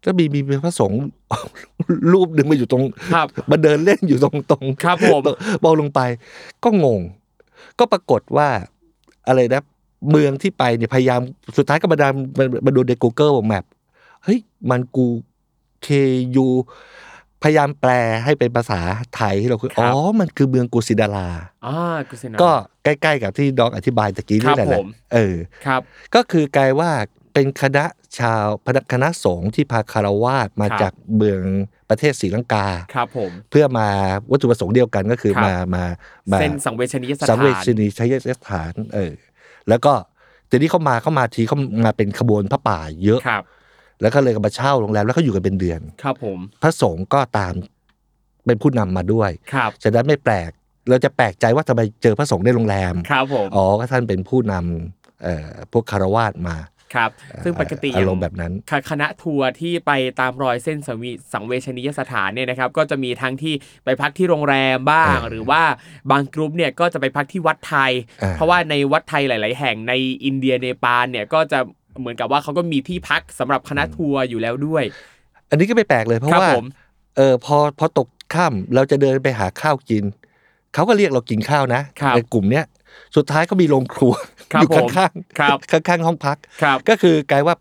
[0.06, 1.00] แล้วมีมีพระสงฆ์
[2.14, 2.84] รูปหนึ่งมาอยู่ตรง
[3.14, 6.02] ครับมาเดินเล่นอยู่ตรงตรงครับผมตรงมองลงไป
[6.64, 7.02] ก็งง
[7.80, 8.50] ก็ปรากฏว่า
[9.28, 9.64] อะไรนะ
[10.12, 11.22] เมืองที่ไปเนี่ยพยายาม
[11.58, 13.66] สุดท้ายก็มาดามมามาดูใน Google Map
[14.24, 14.40] เฮ้ย
[14.70, 15.06] มันกู
[15.84, 15.88] เค
[16.36, 16.48] ยู
[17.44, 17.92] พยายามแปล
[18.24, 18.80] ให้เป็นภาษา
[19.16, 21.30] ไทยให้เราคือครัอ๋บอมันคือเมืองกุสิดารา
[21.66, 21.78] อ่า
[22.10, 22.52] กุศลก็
[22.84, 25.82] ใกล้ ๆ กับที่ดอกอธิบายตะกี้นี่แหละครับผมเออครับ
[26.16, 26.92] ก็คือกลายว่า
[27.36, 27.86] เป็นคณะ
[28.20, 28.46] ชาว
[28.94, 31.42] คณะสงฆ์ที่พาคารวาสมาครับจากเมือง
[31.90, 33.88] ประเทศศรีลังกาครับผมเพื่อมา
[34.32, 35.84] วัตถุประสงค์เดียวกันก็คือครับมามา
[36.32, 39.14] มาเส้นสังเวชนียสถานสังเวชนีชัยสถานเออ
[39.70, 39.94] แล้วก็
[40.50, 43.44] ทีนี้เขามาเขามาทีเขามาเป็นขบวนพระป่าเยอะครับ
[44.02, 47.54] แล้วก็เลยมาเช่าโรงแรมแล้วเขาอยู่กันเป็นเดือนครับผมพระสงฆ์ก็ตาม
[48.46, 50.50] เป็นผู้นำมาด้วยครับฉะนั้นไม่แปลก
[50.90, 56.56] เราจะแปลกใจว่าทำไมเจอพระสงฆ์ในโรงแรมครับผมอ๋อก็ท่านเป็นผู้นำเอ่อพวกคารวาสมา
[56.94, 57.10] ครับ
[57.44, 63.54] ซึ่งปกติอารมณ์แบบนั้นคคณะทัวร์ที่ไปตามรอยเส้นสังวิสังเวชนียสถานเนี่ยนะครับ ก็จะมีทั้งที่
[63.86, 65.62] ไปพักที่โรงแรมบ้างเออหรือว่า
[66.12, 67.92] บางกลุ่มเนี่ยก็จะไปพักที่วัดไทย
[68.24, 69.94] อ่าเพราะว่าในวัดไทยหลาย ๆ แห่งใน
[70.26, 71.60] อินเดียเนปาลเนี่ยก็จะ
[72.00, 74.84] เหมือนกับว่าเขาก็มีที่พักสำหรับคณะทัวร์อยู่แล้วด้วย
[75.50, 76.66] อันนี้ก็ไม่แปลกเลยเพราะครับว่าผม
[77.18, 80.04] เออพอพอตกค่ำเราจะเดินไปหาข้าวกิน
[80.74, 82.66] เขาก็เรียกเรากินข้าวนะครับในกลุ่มเนี้ย
[83.16, 87.56] สุดท้ายก็มีโรงครัวครับ อยู่ผมข้างครับๆข้างๆห้องพักครับก็คือกลายว่า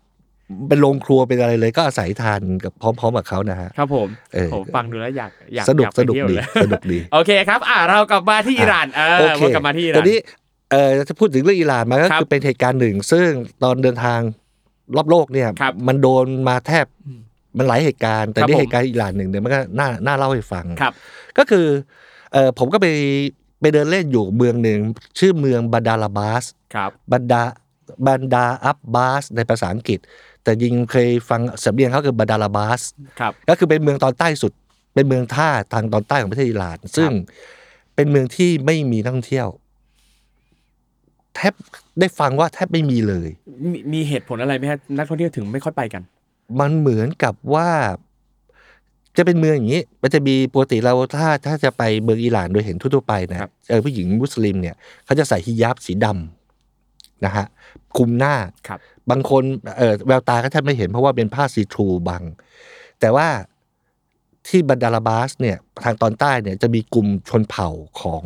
[0.67, 10.17] เป็นโรงครัวเป็นอะไรเลยก็อาศัยทานกับพร้อมๆกับเขานะฮะครับผมเออผมฟังดูแล้วอยากอยากสนุกอยาไปสนุกเที่ยวดีเลยสนุกดีโอเคครับ อ่าเรากลับมาที่อิหร่านเออโอเควนกลับมาที่อิหตร่าอนนนี้
[10.71, 13.27] เออจะพูดถึงเรื่องอิหร่านมาก็ครับคือเป็นเหตุการณ์หนึ่ง ซึ่ง
[13.63, 14.19] ตอนเดินทาง
[14.95, 16.85] รอบโลกเนี่ยครับมันโดนมาแทบ
[17.57, 20.93] มันหลายเหตุการณ์ แต่ครับนี่ผมเหตุการณ์อิหร่านหนึ่งเนี่ยมันก็น่าน่าเล่าให้ฟังครับ
[21.37, 21.65] ก็คือ
[22.33, 22.87] เออผมก็ไป
[23.59, 24.79] ไปเดินเล่นอยู่เมืองหนึ่ง
[25.19, 26.43] ชื่อเมืองบันดาลาบาส
[26.75, 27.41] ครับบันดา
[28.07, 29.99] บันดาอับบาสในภาษาอังกฤษ
[30.43, 32.81] แต่ยิงเคยฟังสำเนียงเขาคือบันดาลาบาส
[33.19, 34.53] ครับก็คือเป็นเมืองตอนใต้สุด
[34.93, 37.11] เป็นเมืองท่าทางตอนใต้ของประเทศอิหร่าน ซึ่ง
[37.95, 39.47] เป็นเมืองที่ไม่มีนักท่องเที่ยว
[41.35, 41.53] แทบ
[41.99, 43.29] ได้ฟังว่าแทบไม่มีเลย
[43.71, 46.01] มีมีเหตุผลอะไรไหมฮะนักท่องเที่ยวถึงไม่ค่อยไปกัน
[46.59, 47.69] มันเหมือนกับว่า
[49.17, 54.75] จะเป็นเมืองอย่างนี้ มันจะมีปกติเราถ้าถ้าจะไปเมืองอิหร่านโดยเห็นทั่วๆไปนะครับเจอผู้หญิงมุสลิมเนี่ย
[55.05, 57.45] เขาจะใส่ฮิญาบสีดำนะฮะ
[57.97, 58.35] คลุมหน้า
[58.67, 59.43] ครับ บางคน
[59.77, 62.23] เออแววตาก็แทบไม่เห็นเพราะว่าเป็นผ้าซีทรูบัง
[62.99, 63.27] แต่ว่า
[64.47, 67.69] ที่บันดาลาบาสเนี่ยทางตอนใต้เนี่ยจะมีกลุ่มชนเผ่า
[68.01, 68.23] ของ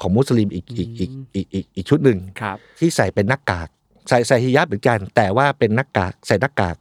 [0.00, 3.68] ของมุสลิมอีกอีกอีกอีกอีกอีกชุดหนึ่งครับที่ใส่เป็นหน้ากาก
[4.08, 6.76] ใส่ใส่ฮิญาบเหมือนกัน แต่ว่าเป็นหน้ากากใส่หน้ากาก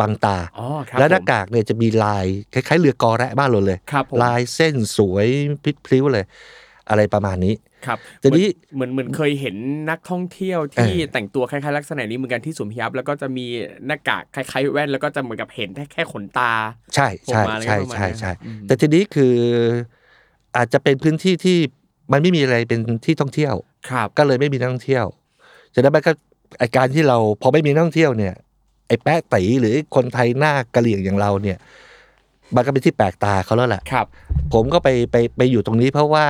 [0.00, 5.26] บังตาอ๋อครับและหน้าผมกากเนี่ยจะมีลายคล้ายๆเรือกอแระบ้านเราเลยครับผมลายเส้นสวย
[5.86, 6.24] พริ้วๆเลย
[6.88, 7.54] อะไรประมาณนี้
[7.86, 9.56] ครับทีนี้เหมือนเหมือนเคยเห็น
[9.90, 13.46] นักท่องเที่ยวที่เออแต่งตัวคล้ายๆลักษณะนี้เหมือนกันที่สวมฮิญาบแล้วก็จะมี
[13.86, 16.52] หน้ากากคล้ายๆแว่นแล้วก็จะเหมือนกับเห็นแค่แค่ขนตา
[16.94, 19.34] ใช่ใช่ผมมาเลยใช่ประมาณใช่นั้นใช่อืมแต่ทีนี้คือ
[20.56, 21.58] อาจจะเป็นพื้นที่ที่
[22.12, 23.54] มันไม่มีอะไรเป็นที่ท่องเที่ยว
[23.90, 25.04] ครับ ก็เลยไม่มีนักท่องเที่ยว
[25.74, 26.12] ฉะนั้นมันก็
[26.58, 31.58] ไอการที่เราพอไม่มีนักท่องเที่ยวเนี่ยไอแป๊ะตีหรือคนไทยหน้ากะเหลี่ยงอย่างเราเนี่ย
[32.54, 34.06] มันก็เป็นที่แปลกตาเขาแล้วแหละครับ
[34.52, 36.26] ผมก็ไปไปไปอยู่ตรงนี้เพราะว่า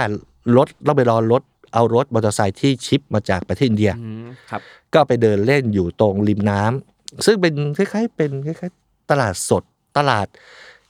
[0.56, 1.42] รถต้องไปรอรถ
[1.74, 4.60] เอารถมอเตอร์ไซค์ที่ชิปมาจากประเทศอินเดียอืมครับ
[4.94, 9.62] ก็ไปเดินเล่นอยู่ตรงริมน้ำซึ่งเป็นคล้ายๆ เป็นคล้ายๆ ตลาดสด
[9.98, 10.26] ตลาด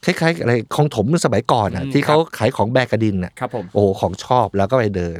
[0.04, 5.18] คล้ายๆอะไรของถมสมัยก่อนอะอืมที่เขาขายของแบกกระดินอะครับผมโอ้โหของชอบแล้วก็ไปเดิน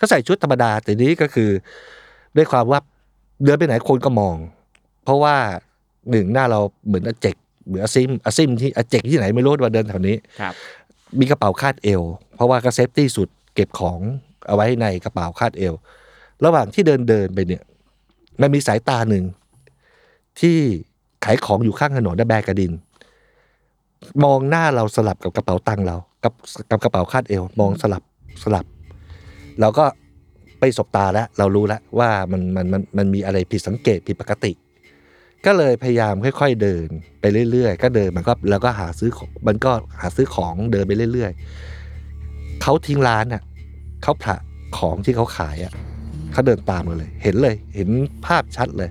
[0.00, 1.50] ก็ใส่ชุดธรรมดาแต่นี้ก็คือ
[2.36, 2.80] ด้วยความว่า
[3.44, 4.36] เดินไปไหนคนก็มอง
[5.04, 5.36] เพราะว่า
[6.10, 7.36] หนึ่งหน้าเราเหมือนอาเจก
[7.66, 10.54] เหมือนอาซิ้มอาซิ้มที่อาเจกที่ไหนไม่รู้ว่าเดินแถวนี้ครับ
[11.18, 12.02] มีกระเป๋าคาดเอว
[12.34, 14.00] เพราะว่าก็ safety สุดเก็บของ
[14.46, 15.74] เอาไว้ในกระเป๋าคาดเอว
[16.44, 17.62] ระหว่างที่เดินเดินไปเนี่ย
[18.40, 19.24] มันมีสายตาหนึ่ง
[20.40, 20.56] ที่
[21.24, 22.72] ขายของอยู่ข้างถนนนะแบกกระดิน
[24.24, 26.32] มองหน้าเราสลับกับกระเป๋าตังค์เรา กับ
[26.70, 28.02] กับกระเป๋าคาดเอว มองสลับ
[28.42, 28.66] สลับ
[29.60, 29.84] เราก็
[30.58, 34.52] ไปสบตาแล้ว เรารู้แล้วว่ามันมันมันมันมีอะไรผิดสังเกตผิดปกติ
[35.46, 36.88] ก็เลยพยายามค่อยๆเดิน
[37.20, 43.42] ไปเรื่อยๆ ก็เดินมันก็แล้วก็หาซื้อของมันก็หาซื้อของเดินไปเรื่อยๆเขาทิ้งร้านอะ
[44.02, 44.36] เขาผละ
[44.78, 45.72] ของที่เขาขายอะ
[46.32, 47.88] เขาเดินตามเราเลย เห็นเลย เห็น
[48.26, 48.90] ภาพชัดเลย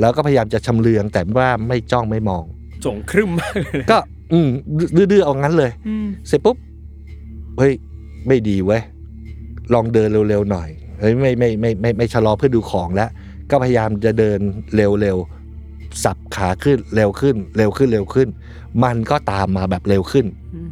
[0.00, 2.44] แล้วก็พยายามจะชำเลืองแต่ว่าไม่จ้องไม่มอง
[2.84, 3.98] จงครึ่มมากเลยก็
[4.32, 4.48] อืม
[5.12, 6.56] ดื้อๆเอางั้นเลยอืมเสร็จปุ๊บ
[7.58, 7.72] เฮ้ย
[8.28, 8.82] ไม่ดีเว้ย
[9.72, 10.68] ลองเดินเร็วๆหน่อย
[11.00, 13.10] เฮ้ยไม่ไม่ไม่ไม่ไม่ชะลอเพื่อดูของแล้ว
[13.50, 14.38] ก็พยายามจะเดิน
[14.76, 15.43] เร็วๆ
[16.04, 18.28] สับขาขึ้นเร็วขึ้น เร็วขึ้นเร็วขึ้น
[18.84, 20.70] มันก็ตามมาแบบเร็วขึ้นอืม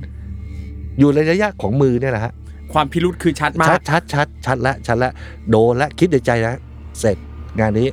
[0.98, 2.32] อยู่ในระยะของมือเนี่ยแหละฮะ
[2.72, 5.11] ความพิรุษคือชัดมาชักดชัดชัดชัดละชัดละ
[5.50, 6.56] โดนละคิดในใจแล้ว
[7.00, 7.16] เสร็จ
[7.61, 7.88] งานนี้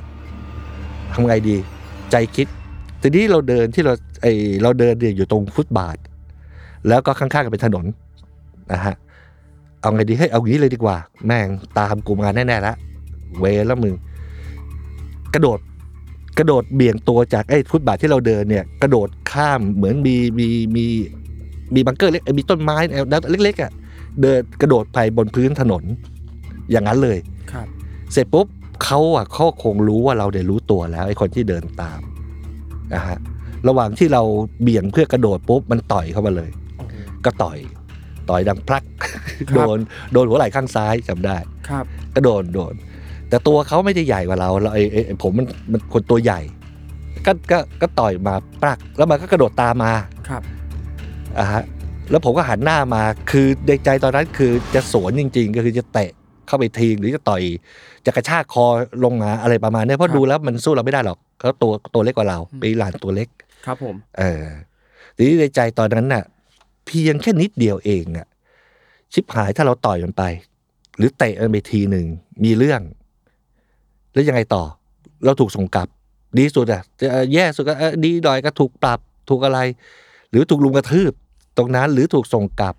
[1.12, 1.56] ทำไงดี
[2.10, 2.46] ใจคิด
[3.02, 4.26] ทีนี้เราเดินที่เราไอ
[4.62, 5.96] เราเดินเนี่ยอยู่ตรงฟุตบาท
[6.88, 7.84] แล้วก็ข้างๆกันเป็นถนน
[8.72, 8.94] นะฮะ
[9.80, 12.74] เอาไงดีให้ยเอางี้เลยดีกว่า แม่งตามกูมาแน่ๆละ
[13.38, 13.94] เวรแล้วมึง
[15.34, 15.58] กระโดด
[16.38, 20.84] กระโดดเบี่ยงตัวจากไอ้ฟุตบาทที่เราเดินเนี่ยกระโดดข้ามเหมือนมีมีมี
[21.74, 23.72] มีบังเกอร์เล็กเอ้ยมีต้นไม้แนวเล็กๆอะ
[24.22, 25.84] เดินกระโดดไปบนพื้นถนน
[26.70, 27.18] อย่างนั้นเลย
[27.52, 27.66] ครับ
[28.12, 28.46] เสร็จปุ๊บ
[28.84, 32.00] เขาอะเขาคงรู้ว่าเราเดี๋ยวรู้ตัวแล้วไอ้คนที่เดินตาม
[32.94, 33.18] นะฮะ
[33.68, 34.22] ระหว่างที่เรา
[34.62, 36.50] เบี่ยงเพื่อกระโดดปุ๊บมันต่อยเข้ามาเลย
[37.24, 37.58] ก็ต่อย
[38.30, 38.84] ต่อยดังพลัก
[39.54, 39.78] โดน
[40.12, 41.36] โดนหัวไหล่ข้างซ้ายจำได้
[41.68, 42.74] ครับก็โดนโดน
[43.30, 46.40] แต่ตัวเขาไม่ได้ใหญ่กว่าเราเราไอ้ไอ้ไอ้ผมมันมันคนตัวใหญ่
[47.26, 49.92] ก็ก็ก็ต่อยมาปลักแล้วมันก็กระโดดตามมา
[50.28, 50.42] ครับ
[51.38, 51.62] อะฮะ
[52.10, 56.10] แล้วผมก็หันหน้ามาคือในใจตอนนั้นคือจะสวนจริง ๆ ก็คือจะเตะ
[56.46, 57.42] เข้าไปทีหรือจะต่อย
[58.06, 58.64] จะกระชากคอ
[59.04, 63.28] ลงมาอะไรประมาณเนี้ยเพครัราะบดูแล้วมันสู้เราไม่ได้หรอกเขาตัวตัวเล็กกว่าเราปีหลานตัวเล็ก
[63.66, 64.44] ครับผม เออ
[65.16, 66.24] ทีนี้ในใจตอนนั้นน่ะ
[66.86, 68.26] เพียงแค่นิดเดียวเองอะ
[69.12, 70.24] ชิบหายถ้าเราต่อยมันไป
[70.96, 72.06] หรือเตะมันไปทีหนึ่ง
[72.44, 72.80] มีเรื่อง
[74.12, 74.62] แล้วยังไงต่อ
[75.24, 75.88] เราถูกส่งกลับ
[76.38, 78.98] ดีสุดอะจะแย่สุดก็เออดีหน่อยก็ถูกปรับ
[79.30, 79.58] ถูกอะไร
[80.30, 81.12] หรือถูกลุงกระทืบ
[81.56, 82.74] ตรงนั้นหรือถูกส่งกลับ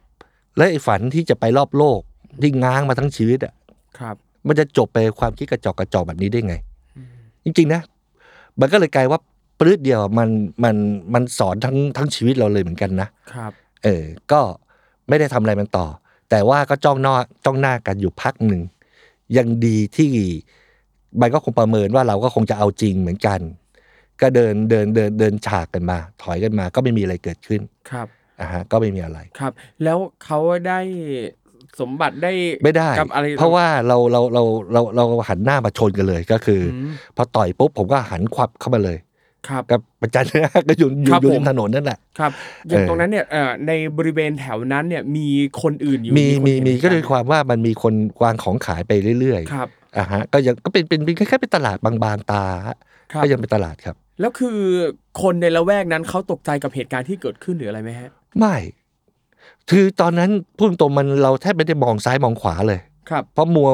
[0.58, 2.00] และไอ้ฝันที่จะไปรอบโลก
[2.42, 3.54] ที่ง้างมาทั้งชีวิตอะ
[4.00, 4.16] ครับ
[4.48, 6.56] มันจะจบไปความคิดกระจอกกระจอกแบบนี้ได้ไง
[7.44, 7.82] จริงๆนะ
[8.60, 9.20] มันก็เลยกลายว่า
[9.60, 10.30] ปลื้ดเดียวมัน
[10.64, 10.76] มัน
[11.14, 13.52] มันสอนทั้งทั้งชีวิตเราเลยเหมือนกันนะครับ
[13.84, 14.42] เออ ก็
[15.08, 15.88] ไม่ได้ทำอะไรมันต่อ
[16.30, 17.14] แต่ว่าก็จ้องหน้า
[17.46, 18.62] จ้องหน้ากันอยู่พักหนึ่ง
[19.38, 20.12] ยังดีที่
[21.22, 23.40] มันก็คงประเมินว่าเราก็คงจะเอาจริงเหมือนกัน
[24.22, 28.08] ก็เดินเดินเดินเดินฉากกันมา ถอยกันมา ก็ไม่มีอะไรเกิดขึ้นครับ
[28.40, 29.52] อะฮะก็ไม่มีอะไรครับ
[29.84, 30.80] แล้วเขาได้
[31.80, 32.32] สมบัติได้
[32.64, 34.44] ไม่ได้ กับอะไรเพราะว่าเราเราเรา
[34.74, 38.98] เราเราหันหน้ามาชนกันเลยก็คืออืมพอต่อยปุ๊บผมก็หันควับเข้ามาเลย
[39.48, 42.32] ครับกับประจันหน้าก็อยู่อยู่ครับอยู่ผมริมถนนนั่นแหละครับ
[42.68, 45.28] อย่างเออตรงนั้นเนี่ยเอ่อในบริเวณแถวนั้นเนี่ยมี
[45.62, 47.94] คนอื่นอยู่มีคนมีเห็นมีเหก็นโดยความว่ามันมีคน
[48.24, 52.78] วางของขายไปเรื่อยครับๆ อ่าฮะก็ยังก็เป็นเป็นเป็นแค่เป็นตลาดบางๆตาฮะ
[53.12, 54.58] ครับก็ยังเป็นตลาดครับ แล้วคือ
[55.22, 58.56] คนในละแวกนั้นเขาตกใจกับเหตุการณ์ที่เกิดขึ้นหรืออะไรไหมฮะ ไม่
[59.70, 63.70] คือตอนนั้นพูดตรงๆมันเราแทบไม่ได้มองซ้ายมองขวาเลยครับ เพราะมัว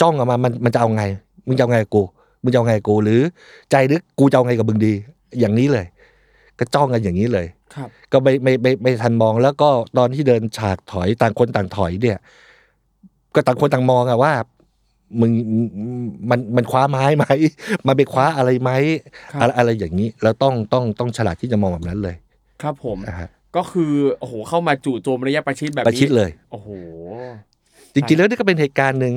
[0.00, 1.04] จ้องออกมามันมันจะเอาไง
[1.46, 2.02] มึงจะเอาไงกับกู
[2.42, 3.20] มึงจะเอาไงกับกูหรือ
[3.70, 4.92] ใจนึกกูจะเอาไงกับมึงดี
[5.40, 5.86] อย่างนี้เลย
[6.58, 12.18] ก็จ้องกันอย่างนี้เลยครับ ก็ไม่ไม่ไม่ไม่ทันมองแล้วก็ตอนที่เดินฉากถอยต่างคนต่างถอยเนี่ย
[13.34, 14.32] ก็ต่างคนต่างมองอะว่า
[15.20, 15.32] มึง
[16.30, 17.24] มันมันคว้าไม้ไหม
[17.86, 18.70] มันไปคว้าอะไรไหม
[19.32, 22.16] ครับอะไรอะไรอย่างนี้เราต้องต้องต้องฉลาดที่จะมองแบบนั้นเลย
[22.62, 26.68] ครับผมนะฮะก็คือโอ้โหเข้ามาจู่โจมระยะประชิดแบบนี้ประชิดเลยโอ้โห
[27.94, 29.14] จริงๆแล้วนี่ก็เป็นเหตุการณ์หนึ่ง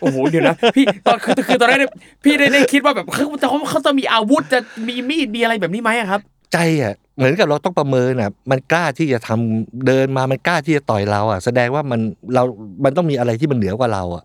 [0.00, 1.90] โอ้โหเดี๋ยวนะพี่ตอนคือคือตอนแรกเนี่ย
[2.24, 6.20] พี่ได้ได้คิดว่าแบบเขาจะเขาจะมีอาวุธจะมีมีดมีอะไรแบบนี้ไหมอะครับ
[6.52, 12.00] ใจอะเหมือนกับเราต้องประเมินอะมันกล้าที่จะทำเดินมามันกล้าที่จะต่อยเราอะ แสดงว่ามัน
[12.34, 12.42] เรา
[12.84, 14.24] มันต้องมีอะไรที่มันเหนือกว่าเราอะ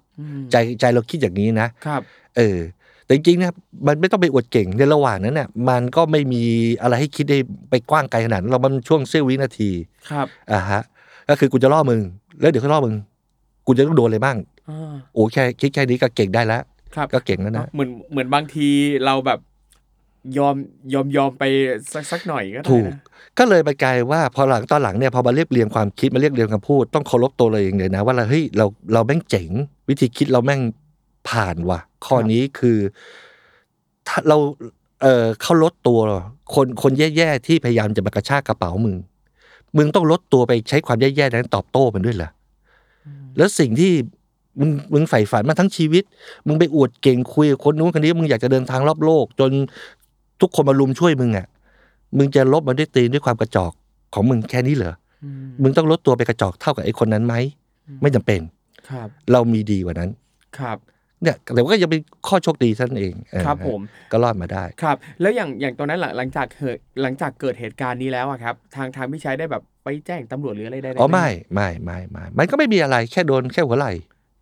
[0.52, 2.02] ใจใจเราคิดอย่างนี้นะครับ
[2.38, 2.58] เออ
[3.06, 3.54] แต่จริงๆนะ
[3.88, 6.44] มันไม่ต้องไปอวดเก่งในระหว่างนั้นเนี่ยมันก็ไม่มี
[6.82, 9.70] อะไรให้คิดได้ไปกว้างไกลขนาดนั้นเรามันช่วงเสี้ยววินาที
[10.12, 10.82] ครับอ่าฮะ
[11.30, 12.02] ก็คือกูจะล่อมึง
[12.42, 12.96] แล้วเดี๋ยวเขาล่อมึง
[13.66, 14.38] กูจะต้องโดนอะไรบ้าง
[14.70, 16.62] อ่าโอ้แค่คิดแค่นี้ก็เก่งได้แล้ว
[16.96, 18.68] ครับก็เก่งแล้วนะเหมือนเหมือนบางที
[19.06, 19.40] เราแบบ
[20.38, 20.56] ยอม
[20.94, 21.44] ยอมยอมไป
[21.94, 23.00] สักสักหน่อยก็ได้ถูกนะ
[23.38, 29.50] ก็เลยไปกลายว่าพอหลังตอนหลังเนี่ยพอมาเรียบเรียงความคิดมาเรียบเรียงคำพูดต้องเคารพตัวเราเองเลยนะ ว่าเราเฮ้ยเราเราแม่งเจ๋ง
[29.90, 30.62] วิธีคิดเราแม่ง
[31.30, 32.78] ผ่านว่ะข้อนี้คือ
[34.08, 34.38] ถ้าเรา
[35.02, 36.00] เออเขาลดตัว
[36.54, 38.96] คนคนแย่ๆที่พยายามจะมากระชากกระเป๋ามึง
[39.78, 42.30] มึงต้องลดตัวไปใช้ความแย่ๆนั้นตอบโต้มันด้วยเหรอ
[43.06, 43.92] อแล้วสิ่งที่
[44.60, 46.04] มึงมึงใฝ่ฝันมาทั้งชีวิต
[46.48, 49.52] มึงไปอวดเก่งคุยกับคนนู้นคนนี้มึงอยากจะเดินทางรอบโลก จน
[50.42, 51.48] ทุกคนมารุมช่วยมึงอะ
[52.18, 53.72] มึงจะลบมันด้วยตีนด้วยความกระจอก
[54.14, 54.94] ของมึงแค่นี้เหรอ
[55.24, 57.36] อืมมึงต้องลดตัวไปกระจอกเท่ากับไอ้คนนั้นไหม
[58.02, 58.42] ไม่จำเป็น
[58.90, 60.10] ครับ เรามีดีกว่านั้น
[60.60, 60.78] ครับ
[61.22, 63.80] เนี่ยแต่ว่าก็ยังเป็นข้อโชคดีท่านเองเออครับผม
[64.12, 73.94] ก็รอดมาได้ครับ แล้วอย่างอย่างตอนนั้นหลังหลังจากเกิดหลังจากเกิดเหตุการณ์นี้แล้วอะครับ ทางทางพี่ชัยได้แบบไปแจ้งตำรวจหรืออะไรได้อ๋อไม่ไม่ไม่ไม่มันก็ไม่มีอะไรแค่โดนแค่หัวไหล่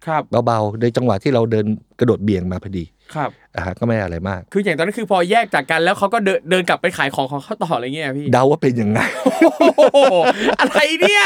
[0.08, 1.66] ครับเบาๆในจังหวะที่เราเดิน
[2.00, 2.84] กระโดดเบี่ยงมาพอดี
[3.16, 9.32] ครับอ่าฮะก็ไม่อะไรมาก คืออย่างตอนนั้นคือพอแยกจากกันแล้วเขาก็เดินเดินกลับไปขายของของเขาต่ออะไรเงี้ยพี่เดาว่าเป็นยังไงโอ้
[9.94, 9.98] โห
[10.60, 11.24] อะไรเนี่ย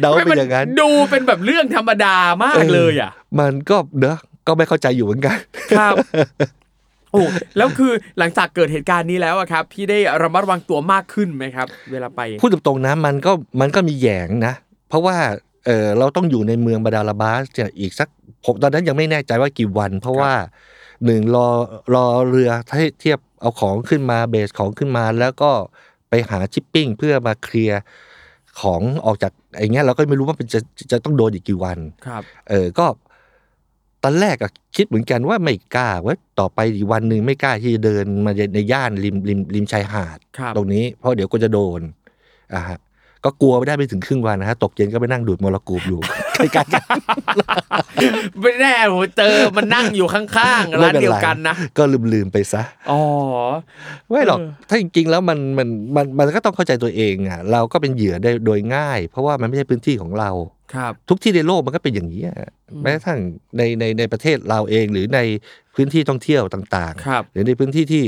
[0.00, 5.36] เดาว่าเป็นอย่างนั้นทำไมมัดูเป็นแบบเรื่องธรรมดามากเลยอะ มันก็เนอะก็ไม่เข้าใจอยู่เหมือนกัน
[5.78, 5.94] ครับ
[7.12, 7.22] โอ้
[7.56, 14.54] แล้วคือหลังจากเกิดเหตุการณ์นี้แล้วอะครับ พี่ได้ระมัดระวังตัวมากขึ้นไหมครับ เวลาไปพูดตรงๆนะมันก็มันก็มีแหยงนะ
[14.88, 15.16] เพราะว่า
[15.68, 18.08] เออเราต้องอยู่ในเมืองบาดาลาบาสเนี่ยอีกสัก
[18.44, 20.32] ผมตอนนั้นยังไม่แน่ใจว่ากี่วัน เพราะว่า
[21.04, 21.48] หนึ่งรอ
[21.94, 22.50] รอเรือ
[23.00, 25.50] เทียบเอาของขึ้นมาเบสของขึ้นมา แล้วก็
[26.08, 27.80] ไปหาชิปปิ้งเพื่อมาเคลียร์
[28.60, 30.60] ของออกจากไอ้เงี้ยเราก็ไม่รู้ว่ามันจะ
[30.92, 32.86] จะต้องโดนอีกกี่วันครับ เออก็
[34.04, 41.80] ตอนแรกอะคิดเหมือนกันว่าไม่กล้าว่าต่อไปอีกวันหนึ่งไม่กล้าที่จะเดินมาในย่านริมริมริมชายหาดครับตรงนี้เพราะเดี๋ยวก็จะโดน
[42.54, 42.78] อ่าฮะ
[43.24, 46.00] ก็กลัวไม่ได้ไปถึงครึ่งวันนะฮะตกเย็นก็ไปนั่งดูดมรกูบอยู่
[46.36, 46.98] ใกล้ๆกัน
[48.40, 53.00] ไม่แน่โหเจอมันนั่งอยู่ข้างๆร้านเดียวกันนะก็ลืมๆไปซะอ๋อ
[54.08, 60.30] ไม่หรอกเออถ้าจริงๆแล้วมันมันมันมันก็ต้องเข้าใจตัวเองอะเราก็เป็นเหยื่อได้โดยง่าย เพราะว่ามันไม่ใช่พื้นที่ของเรา
[60.74, 62.36] ครับทุกที่ในโลกมันก็เป็นอย่างนี้อะ
[62.82, 63.18] แม้กระทั่ง
[63.56, 65.20] ในในในประเทศเราเองหรือใน
[65.74, 68.02] พื้นที่ท่องเที่ยวต่างครับหรือในพื้นที่ที่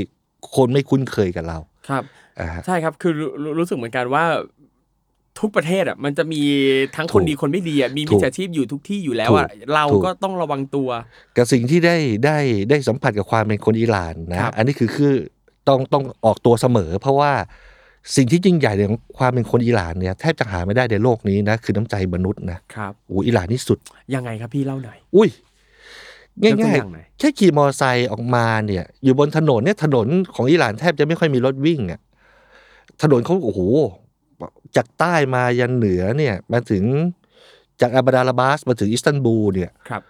[0.55, 1.57] คนไม่คุ้นเคยกับเรา
[1.89, 2.03] ครับ
[2.39, 4.25] อ่าฮะใช่ครับคือรู้รู้รู้สึกเหมือนกันว่า
[5.39, 6.41] ทุกประเทศอะมันจะมี
[6.95, 10.89] ทั้งคนถูกดีคนไม่ดีอะมีถูมิจกฉาชีพอยู่ทุกที่อยู่แล้วอะถูกเราถูกก็ต้องระวังตัว
[11.37, 12.37] กับสิ่งที่ได้ได้
[12.69, 15.13] ได้สัมผัสกับความเป็นคนอิหร่านนะครับอันนี้คือคือ
[15.67, 17.31] ต้องต้องออกตัวเสมอ เพราะว่า
[18.15, 23.77] สิ่งที่ยิ่งใหญ่ของความเป็นคนอิหร่านเนี่ยแทบจะหาไม่ได้ในโลกนี้นะคือน้ำใจมนุษย์นะครับโอ้อิหร่านนี่สุด
[24.15, 25.29] ยังไงครับพี่เล่าหน่อยอุ้ย
[26.43, 31.99] ยกตัวง่ายอย่างหน่อยๆแค่ขี่มอเตอร์ไซค์ออกมาเนี่ย อยู่บนถนนเนี่ยถนนของอิหร่านแทบจะไม่ค่อยมีรถวิ่งอะ
[33.01, 33.61] ถนนเขาโอ้โห
[34.75, 36.83] จากใต้มายันเหนือเนี่ยมาถึง
[37.81, 40.01] จากอาบาดาลาบาสมาถึงอิสตันบูลเนี่ยครับ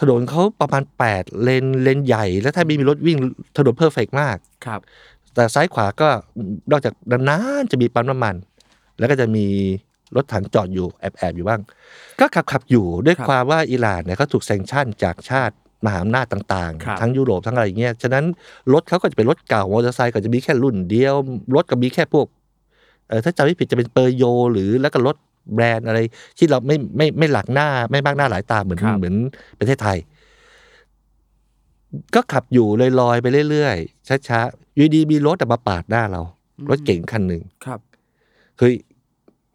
[0.00, 3.18] ถนนเขาประมาณ 8 เลนเลนใหญ่ แล้วถ้าไม่มีรถวิ่ง
[3.56, 4.80] ถนน perfect มากครับ
[5.34, 6.08] แต่ซ้ายขวาก็
[6.70, 8.34] นอกจากนานๆจะมีปั๊มน้ำมัน
[8.98, 9.46] แล้วก็จะมี
[10.16, 11.60] รถถังจอดอยู่แอบๆอยู่บ้าง
[12.20, 18.24] ก็ขับขับๆอยู่ด้วยครับความว่าอิหร่านเนี่ยเขาถูก sanction จากชาติมหาอำนาจต่างครับๆทั้งยุโรปทั้งอะไรอย่างเงี้ย ฉะนั้น
[18.72, 21.14] รถเขาก็จะเป็นรถเก่ามอเตอร์ไซค์ก็จะมีแค่รุ่นเดียว
[21.54, 22.26] รถก็มีแค่พวก
[23.10, 25.16] เออถ้าจำไม่ผิดจะเป็นเปอร์โย หรือแล้วก็รถ
[25.54, 25.98] แบรนด์อะไร
[26.38, 29.14] ที่เราไม่ไม่ไม่หลักหน้าไม่มากหน้าหลายตาเหมือนครับเหมือน
[29.58, 29.98] ประเทศไทย
[32.14, 32.66] ก็ขับอยู่
[33.00, 36.22] ลอยๆไปเรื่อยๆช้าๆอยูดีมีรถอะมาปาดหน้าเรา
[36.70, 37.80] รถเก่งคันหนึ่งครับ
[38.58, 38.74] เฮ้ย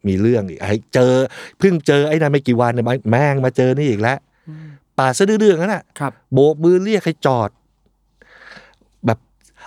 [0.08, 1.14] มีเรื่องอีกไอ้เจอ
[1.60, 4.18] เพิ่งเจอไอ้นั่นไม่กี่วันเนี่ยแม่งมาเจอนี่อีกแล้ว
[4.98, 7.50] ปาดซะดื้อๆงั้นน่ะครับโบกมือเรียกให้จอด
[9.06, 9.20] แบบ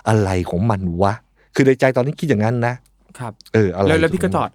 [0.07, 1.13] อะไรของมันวะ
[1.55, 2.75] คือในใจตอนนี้คิดอย่างนั้นนะ
[3.19, 4.49] ครับ เอออะไรแล้วแล้วพี่ก็จอด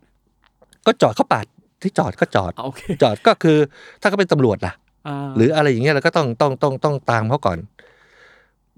[0.86, 1.46] ก็จอดเขาปาด
[1.82, 3.58] ที่จอดก็จอดอะโอเคจอดก็คือ
[4.00, 7.58] ถ้าเขาเป็นตำรวจล่ะาหรืออะไรอย่างเงี้ยเราก็ต้องต้องต้องต้องตามเขาก่อน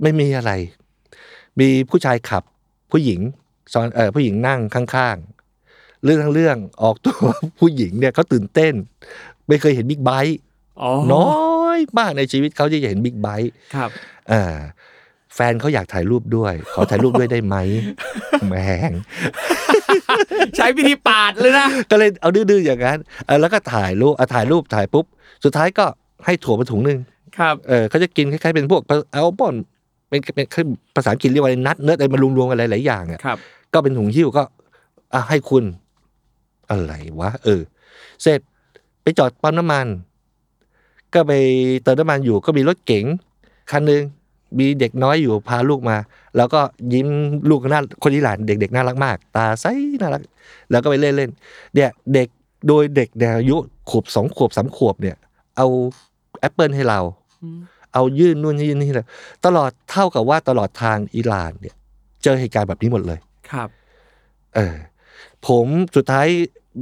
[0.03, 0.53] ไม่มีอะไร
[1.61, 2.43] มีผู้ชายขับ
[2.93, 3.21] ผู้หญิง
[3.73, 7.19] ซ้อนเออผู้หญิงนั่งข้างๆ เรื่องทั้งเรื่องออกตัว
[7.61, 8.75] ผู้หญิงเนี่ยเขาตื่นเต้น
[9.49, 10.39] ไม่เคยเห็นบิ๊กไบค์
[10.83, 11.31] อ๋อน้อ
[11.77, 13.91] ยมากในชีวิตเขาที่จะเห็นบิ๊กไบค์ครับ
[14.33, 14.43] อ่า
[15.35, 17.57] แฟนเขาอยากถ่ายรูปด้วย ขอถ่ายรูปด้วยได้ไหม
[18.49, 18.55] แหม
[18.91, 18.93] ง
[20.57, 25.05] ใช้วิธีปาดเลยนะ ก็เลยเอาดื้อๆอย่างนั้นเออแล้วก็ถ่ายรูปอะถ่ายรูปถ่ายปุ๊บ
[25.45, 25.87] สุดท้ายก็
[26.25, 26.99] ให้ถั่วมาถุงหนึ่ง
[27.39, 28.83] ครับเออเขาจะกินคล้ายๆเป็นพวก
[29.15, 29.55] อัลบอน
[30.09, 30.65] เป็นเป็นคือ
[30.97, 33.39] ภาษาอังกฤษเรียกว่าอะไรนัทเนื้ออะไรมารวมๆกันหลายๆอย่างอะครับ
[33.75, 34.43] ก็เป็นถุงหิ้วก็
[35.15, 35.65] อะให้คุณ
[36.71, 37.61] อะไรวะเออ
[38.23, 38.41] เสร็จ
[39.03, 39.87] ไปจอดปั๊มน้ำมัน
[41.15, 41.33] ก็ไป
[41.83, 43.05] เติมน้ำมันอยู่ก็มีรถเก๋ง
[43.71, 44.03] คันหนึ่ง
[44.59, 45.97] มีเด็กน้อยอยู่พาลูกมา
[46.37, 46.61] แล้วก็
[46.93, 47.09] ยิ้ม
[47.51, 49.67] ลูกน่าคนอิหร่านเด็กๆน่ารักมาก ตาใส
[50.01, 50.23] น่ารัก
[50.71, 51.31] แล้วก็ไปเล่นเล่น
[51.75, 52.29] เนี่ยเด็ก
[52.69, 53.57] โดยเด็กเนี่ยอายุ
[53.91, 55.17] ขวบสองขวบสามขวบเนี่ย
[55.57, 55.67] เอา
[56.41, 57.01] แอปเปิลให้เรา
[57.95, 59.07] เอายื่นนู่นยื่นนี่เลย
[59.45, 61.75] ตลอดเท่ากับว่าตลอดทางอิหร่านเนี่ย
[62.23, 63.19] เจอเหตุการณ์แบบนี้หมดเลย
[63.51, 63.69] ครับ
[64.55, 64.77] เออ
[65.47, 65.67] ผม
[65.97, 66.27] สุดท้าย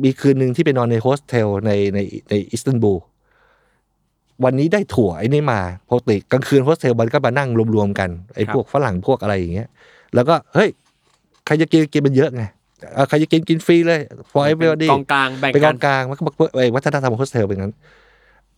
[0.04, 1.98] มีคืนหนึ่งที่ไปนอนในโฮสเทลในใน
[2.30, 2.98] ในอิสตันบูล
[4.44, 9.68] วันนี้ได้ถั่วไอ้นี่มาปกติกลางคืนโฮสเทลมันก็มานั่งรวมๆกันไอ้ครับพวกฝรั่งพวกอะไรอย่างเงี้ย
[10.14, 10.68] แล้วก็เฮ้ย
[11.46, 12.42] ใครจะกินกินมันเยอะไง
[12.94, 17.74] เอ่อใครจะกินกินฟรีเลย for เป็น everybody กองกลางแบ่งเป็นกกัอนงกลางมันก็บอกไอ้วัฒนธรรมของโฮสเทลเป็นงั้น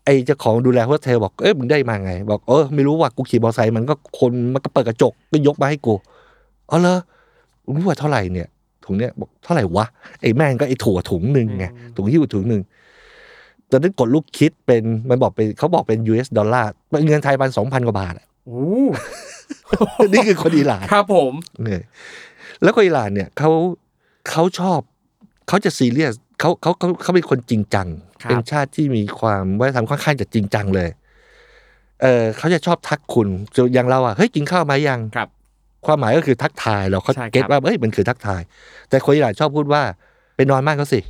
[0.05, 5.95] ไอ้เจ้าของดูแลโฮสเทลบอกเอ้ยมึงได้มาไง บอกเออไม่รู้ว่ากูขี่มอเตอร์ไซค์มันก็คนมันก็เปิดกระจกก็ยกมาให้กู
[6.71, 6.97] อ๋อเหรอ
[7.75, 8.49] รู้ว่าเท่าไหร่เนี่ย
[8.85, 9.87] ถุงเนี้ยบอกเท่าไหร่วะ
[10.21, 12.63] ไอ้แม่งก็ไอ้ถั่วถุงหนึ่งไงถุงหิ้วถุงหนึ่ง
[13.71, 16.71] ตอนนั้นกดลูกคิดเป็นมันบอกเป็นเขาบอกเป็น US ดอลลาร์
[17.07, 18.65] เงินไทยพันสองพันกว่าบาทอะโอ้
[20.13, 21.83] นี่คือคนอิหร่านครับผมเนี่ย
[22.63, 23.51] แล้วคนอิหร่านเนี่ยเขา
[24.31, 24.81] เขาชอบ
[25.49, 27.89] เขาจะซีเรียสเขาเขาเขาเขาเป็นคนจริงจัง
[28.23, 30.89] ครับเป็นชาติที่มีความวัฒนธรรมค่อนข้างจะจริงจังเลย
[32.03, 33.29] เออเขาจะชอบทักคุณ
[33.75, 35.29] อย่างเราอะเฮ้ยกินข้าวไหมยังครับ
[35.87, 38.41] ความหมายก็คือทักทายเราเขาใช่ครับเก็ตว่าเฮ้ยมันคือทักทาย
[38.89, 39.83] แต่คนอิหร่านชอบพูดว่า
[40.37, 41.01] ไปนอนบ้านเขาสิ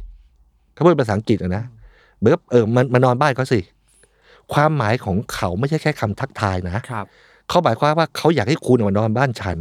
[0.73, 1.65] เขาพูดเป็นภาษาอังกฤษอะนะ
[2.19, 3.61] เหมือนกับเออมันมานอนบ้านเขาสิ
[4.53, 7.07] ความหมายของเขาไม่ใช่แค่คำทักทายนะครับ
[7.49, 9.59] เขาหมายความว่าเขาอยากให้คุณมานอนบ้านฉัน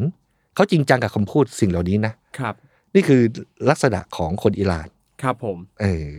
[0.56, 2.56] เขาจริงจังกับคำพูดสิ่งเหล่านี้นะครับ
[2.96, 3.22] นี่คือ
[3.70, 4.88] ลักษณะของคนอิหร่าน
[5.22, 6.12] ครับผม เออ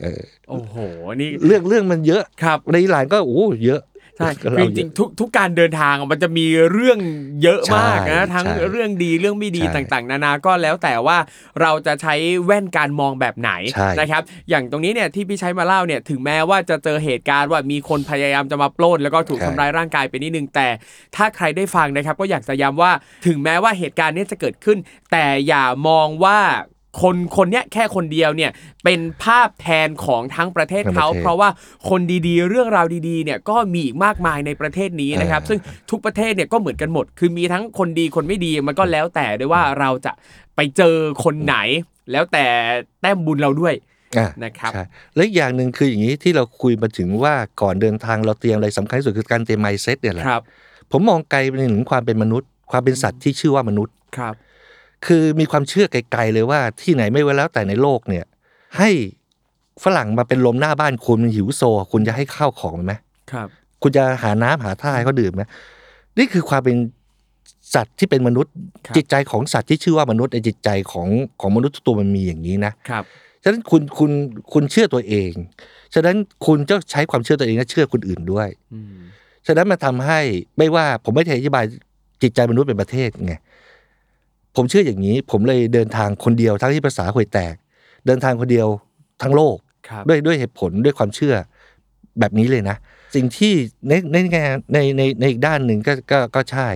[0.00, 0.76] เออโอ้โห
[1.20, 3.80] นี่เรื่องเรื่องมันเยอะครับในอิหร่านก็โอ้เยอะ
[4.18, 6.98] ใช่ก็คือเล่าจเยริงอะๆทุกทุกการเดินทางอะมันจะมีเรื่อง
[7.42, 11.18] เยอะมากใช่นะทั้งใช่เรื่องดีเรื่องไม่ดีใช่ต่างๆ นานาก็แล้วแต่ว่า
[11.60, 20.68] เราจะใช้แว่นการมองแบบไหนใช่นะครับ อย่างตรงนี้เนี่ยที่พี่ใช้มาเล่าเนี่ยถึงแม้ว่าจะเจอเหตุการณ์ว่ามีคนพยายามจะมาปล้น แล้วก็ถูกทำร้ายร่างกายไปนิดนึงแต่
[21.16, 22.92] ถ้าใครได้ฟังนะครับ ก็อยากจะย้ำว่า
[23.26, 24.78] ถึงแม้ว่าเหตุการณ์เนี้จะเกิดขึ้น
[25.12, 26.38] แต่อย่ามองว่า
[27.02, 28.50] คนคนเนี้ยแค่คนเดียวเนี่ย
[28.84, 31.48] เป็นภาพแทนของทั้งประเทศเขาทั้งประเทศเพราะว่า
[31.88, 35.58] คนดีๆ เรื่องราวดีๆเนี่ยก็มีอีกมากมายในประเทศนี้นะครับเออซึ่ง
[35.90, 40.12] ทุกประเทศเนี่ยก็เหมือนกันหมด คือมีทั้งคนดีคนไม่ดีมันก็แล้วแต่ด้วยว่าเราจะ
[40.56, 41.56] ไปเจอคนไหน
[42.12, 42.44] แล้วแต่
[43.00, 43.74] แต้มบุญเราด้วย
[44.18, 50.42] อะนะครับใช่และอีกอย่างหนึ่งคืออย่างนี้ที่เราคุยมาถึงว่าก่อนเดินทางเราเตรียมอะไรสำคัญที่สุดคือการเตรียมไมเซ็ตเนี่ยแหละครับ
[50.92, 54.34] ผมมองไกลไปถึงความเป็นมนุษย์ ความเป็นสัตว์ที่ชื่อว่ามนุษย์ครับ
[55.06, 58.24] คือมีความเชื่อไกลๆเลยว่าที่ไหนไม่ว่าแล้วแต่ในโลกเนี่ย
[58.78, 58.90] ให้
[59.84, 62.94] ฝรั่งมาเป็นลมหน้าบ้านคุณมันหิวโซ คุณจะให้ข้าวของมันไหม
[63.32, 63.48] ครับ
[63.82, 65.42] คุณจะหาน้ำหาท่าให้เขาดื่มไหม
[66.18, 66.76] นี่คือความเป็น
[67.74, 68.52] สัตว์ที่เป็นมนุษย์
[68.86, 71.08] ครับจิตใจของสัตว์ที่ชื่อว่ามนุษย์ในจิตใจของ
[71.40, 73.04] ของมนุษย์ทุกตัวมันมีอย่างนี้นะครับ
[73.42, 74.10] ฉะนั้นคุณคุณ
[74.52, 75.32] คุณเชื่อตัวเอง
[75.94, 78.98] ฉะนั้นคุณจะใช้ความเชื่อตัวเองและเชื่อคนอื่นด้วยอืม
[79.46, 80.20] ฉะนั้นมันทำให้
[80.58, 81.64] ไม่ว่าผมไม่ได้อธิบาย
[82.22, 83.34] จิตใจมนุษย์เป็นประเทศไง
[84.58, 87.54] ผมเชื่ออย่างนี้ ผมเลยเดินทางคนเดียวทั้งที่ภาษาห่วยแตก
[88.06, 88.68] เดินทางคนเดียว
[89.22, 89.56] ทั้งโลก
[89.88, 91.34] ครับด้วยด้วยเหตุผลด้วยความเชื่อ
[92.20, 92.76] แบบนี้เลยนะ
[93.14, 93.52] สิ่งที่
[93.88, 96.68] ในในแง่ในในในอีกด้านหนึ่งก็ก็ก็ใช่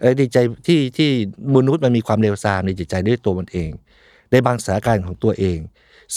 [0.00, 1.10] เออในใจที่ที่
[1.56, 3.70] มนุษย์มันมีความเร็วซามในจิตใจด้วยตัวมันเอง
[4.32, 5.58] ในบางสถานการณ์ของตัวเอง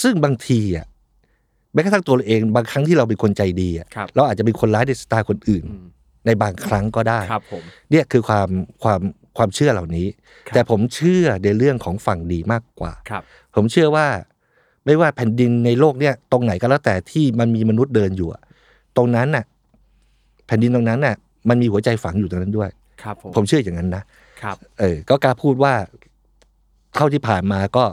[0.02, 0.86] ซึ่งบางทีอะ
[1.72, 5.86] แม้กระทั่งตัวเราเอง บางครั้งที่เราเป็นคนใจดีอะครับเราอาจจะเป็นคนร้ายในสไตล์คนอื่นอืม
[6.26, 8.48] ในบางครั้งก็ได้ครับผมเนี่ยคือความ
[8.82, 9.00] ความ
[9.36, 10.06] ความเชื่อเหล่านี้
[10.46, 13.22] ครับแต่ผมเชื่อในเรื่องของฝั่งดีมากกว่าครับ
[13.54, 14.06] ผมเชื่อว่า
[14.86, 18.42] ไม่ว่าแผ่นดินในโลกเนี่ยตรงไหนก็แล้วแต่ที่มันมีมนุษย์เดินอยู่อะ
[18.96, 19.44] ตรงนั้นน่ะ
[20.46, 21.14] แผ่นดินตรงนั้นน่ะ
[21.48, 22.70] มันมีหัวใจฝังอยู่ตรงนั้นด้วย
[23.02, 24.02] ครับผมผมเชื่ออย่างนั้นนะ
[24.42, 25.74] ครับ เออ ก็กล้าพูดว่า
[26.94, 27.84] เท่าที่ผ่านมาก็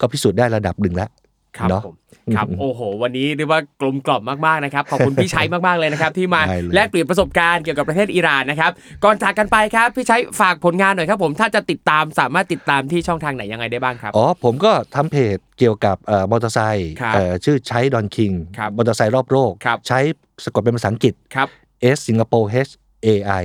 [0.00, 1.10] ก็พิสูจน์ได้ระดับหนึ่งแล้ว
[1.58, 1.94] ครับเนาะผม
[2.36, 8.70] ครับโอ้โห วันนี้เรียกว่ากลมกล่อมมากๆนะครับขอบคุณพี่ชัยมากๆเลยนะครับ ที่มาได้เลยแลกเปลี่ยนประสบการณ์เกี่ยวกับประเทศอิหร่านนะครับ
[9.04, 19.98] ก่อนจากกันไปครับพี่ชัยฝากผลงานหน่อยครับผมถ้าจะติดตามสามารถติดตามที่ช่องทางไหนยังไงได้บ้างครับอ๋อผมก็ทำเพจเกี่ยวกับเอ่อมอเตอร์ไซค์ครับเอ่อชื่อใช้ดอนคิงครับมอเตอร์ไซค์รอบโลกครับใช้
[20.44, 21.48] สะกดเป็นภาษาอังกฤษครับ
[21.96, 22.72] S สิงคโปร์ H
[23.06, 23.08] A
[23.42, 23.44] I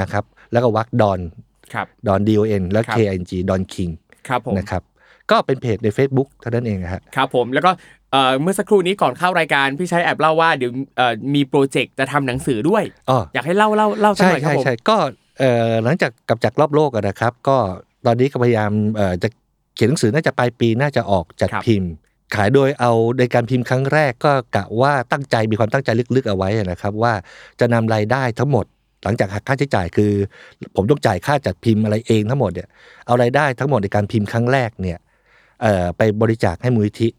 [0.00, 1.20] นะครับแล้วก็วักดอน
[1.74, 3.88] ครับดอน D O N แล้วครับ K I N G ดอนคิง
[4.28, 4.82] ครับผมนะครับ
[5.30, 7.70] ก็เป็นเพจใน Facebook เท่านั้นเองนะฮะครับผมแล้วก็
[8.12, 14.96] เอ่อเมื่อสักครู่นี้ก่อนเข้ารายการพี่ชัยแอบเล่าว่าเดี๋ยวเอ่อมีโปรเจกต์จะทำหนังสือด้วยอ๋ออยากให้เล่าเล่าเล่าสักใช่หน่อยครับใช่ผมใช่ก็
[15.38, 17.56] เอ่อหลังจากกลับจากรอบโลกอะนะครับ ก็
[18.06, 19.28] ตอนนี้ก็พยายามเอ่อจะ
[19.74, 21.90] เขียนหนังสือน่าจะปลายปีน่าจะออกจัดครับพิมพ์
[22.34, 27.12] ขายโดยเอาในการพิมพ์ครั้งแรกก็กะว่าตั้งใจมีความตั้งใจลึกๆเอาไว้นะครับ ว่า
[27.60, 28.64] จะนำรายได้ทั้งหมด
[29.04, 30.12] หลังจากหักค่าใช้จ่ายคือ
[30.76, 32.68] ผมต้องจ่ายค่าจัดพิมพ์อะไรเองทั้งหมดเนี่ย
[33.06, 35.05] เอารายได้ทั้งหมดในการพิมพ์ครั้งแรกเนี่ยเอ่อ
[35.96, 37.10] ไปบริจาคให้มูลนิธิ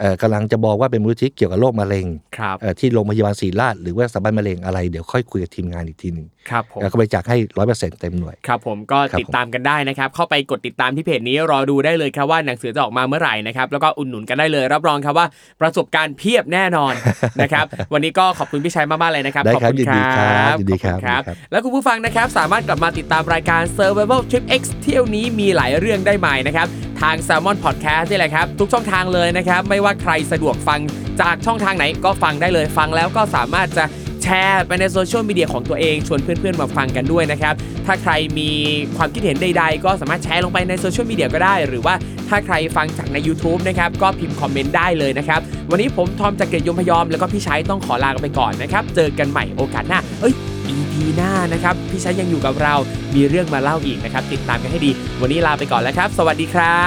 [0.00, 2.06] เอ่อกำลังจะบอกว่าเป็นมูลนิธิเกี่ยวกับโรคมะเร็ง
[2.38, 15.26] ครับเอ่อที่โรงพยาบาลศรีราชหรือว่าสถาบันมะเร็งอะไรเดี๋ยวค่อยคุยกับทีมงานอีกทีหนึ่งครับผมแล้วก็บริจาคให้ร้อยเปอร์เซ็นต์เต็มหน่วยครับผมก็ครับติดตามกันได้นะครับ เข้าไปกดติดตามที่เพจนี้รอดูได้เลยครับว่าหนังสือจะออกมาเมื่อไหร่นะครับแล้วก็อุดหนุนกันได้เลย รับรองครับว่า
[15.60, 16.94] ประสบการณ์เพียบแน่นอน
[17.42, 26.68] นะครับวันนี้ก็ขอบคุณพี่ชัยมากๆเลยนะครับได้ครับขอณยินดีครับยินดีขอณครับ แล้วคุณผู้ฟังนะครับสามารถกลับมาติดตามรายการ Survival Trip X เที่ยวนี้มีหลายเรื่องได้ใหม่นะครับ
[27.02, 30.80] ทาง Salmon Podcast นี่แหละครับ ทุกช่องทางเลยนะครับ ไม่ว่าใครสะดวกฟัง
[31.20, 33.84] จากช่องทางไหนก็ฟังได้เลยฟังแล้วก็สามารถจะ
[34.22, 37.54] แชร์ไปในโซเชียลมีเดียของตัวเอง ชวนเพื่อนๆมาฟังกันด้วยนะครับ
[37.86, 38.50] ถ้าใครมี
[38.96, 41.94] ความคิดเห็นใดๆ ก็สามารถแชร์ลงไปในโซเชียลมีเดียก็ได้ หรือว่า
[42.28, 45.40] ถ้าใครฟังจากใน YouTube นะครับ ก็พิมพ์คอมเมนต์ได้เลยนะครับ
[45.70, 50.34] วันนี้ผมทอมจากเกยรตยมพยอมแล้วก็พี่ชัยต้องขอลากไปก่อนนะครับ เจอกันใหม่โอกาสหน้า เอ้ย
[50.74, 52.74] EP หน้านะครับ พี่ชัยยังอยู่กับเรา
[53.14, 54.90] มีเรื่องมาเล่าอีกนะครับ ติดตามกันให้ดี
[55.20, 56.80] วันนี้ลาไปก่อนแล้วครับ สวัสดีครั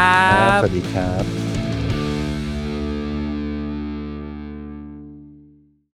[0.56, 1.49] บ สวัสดีครับ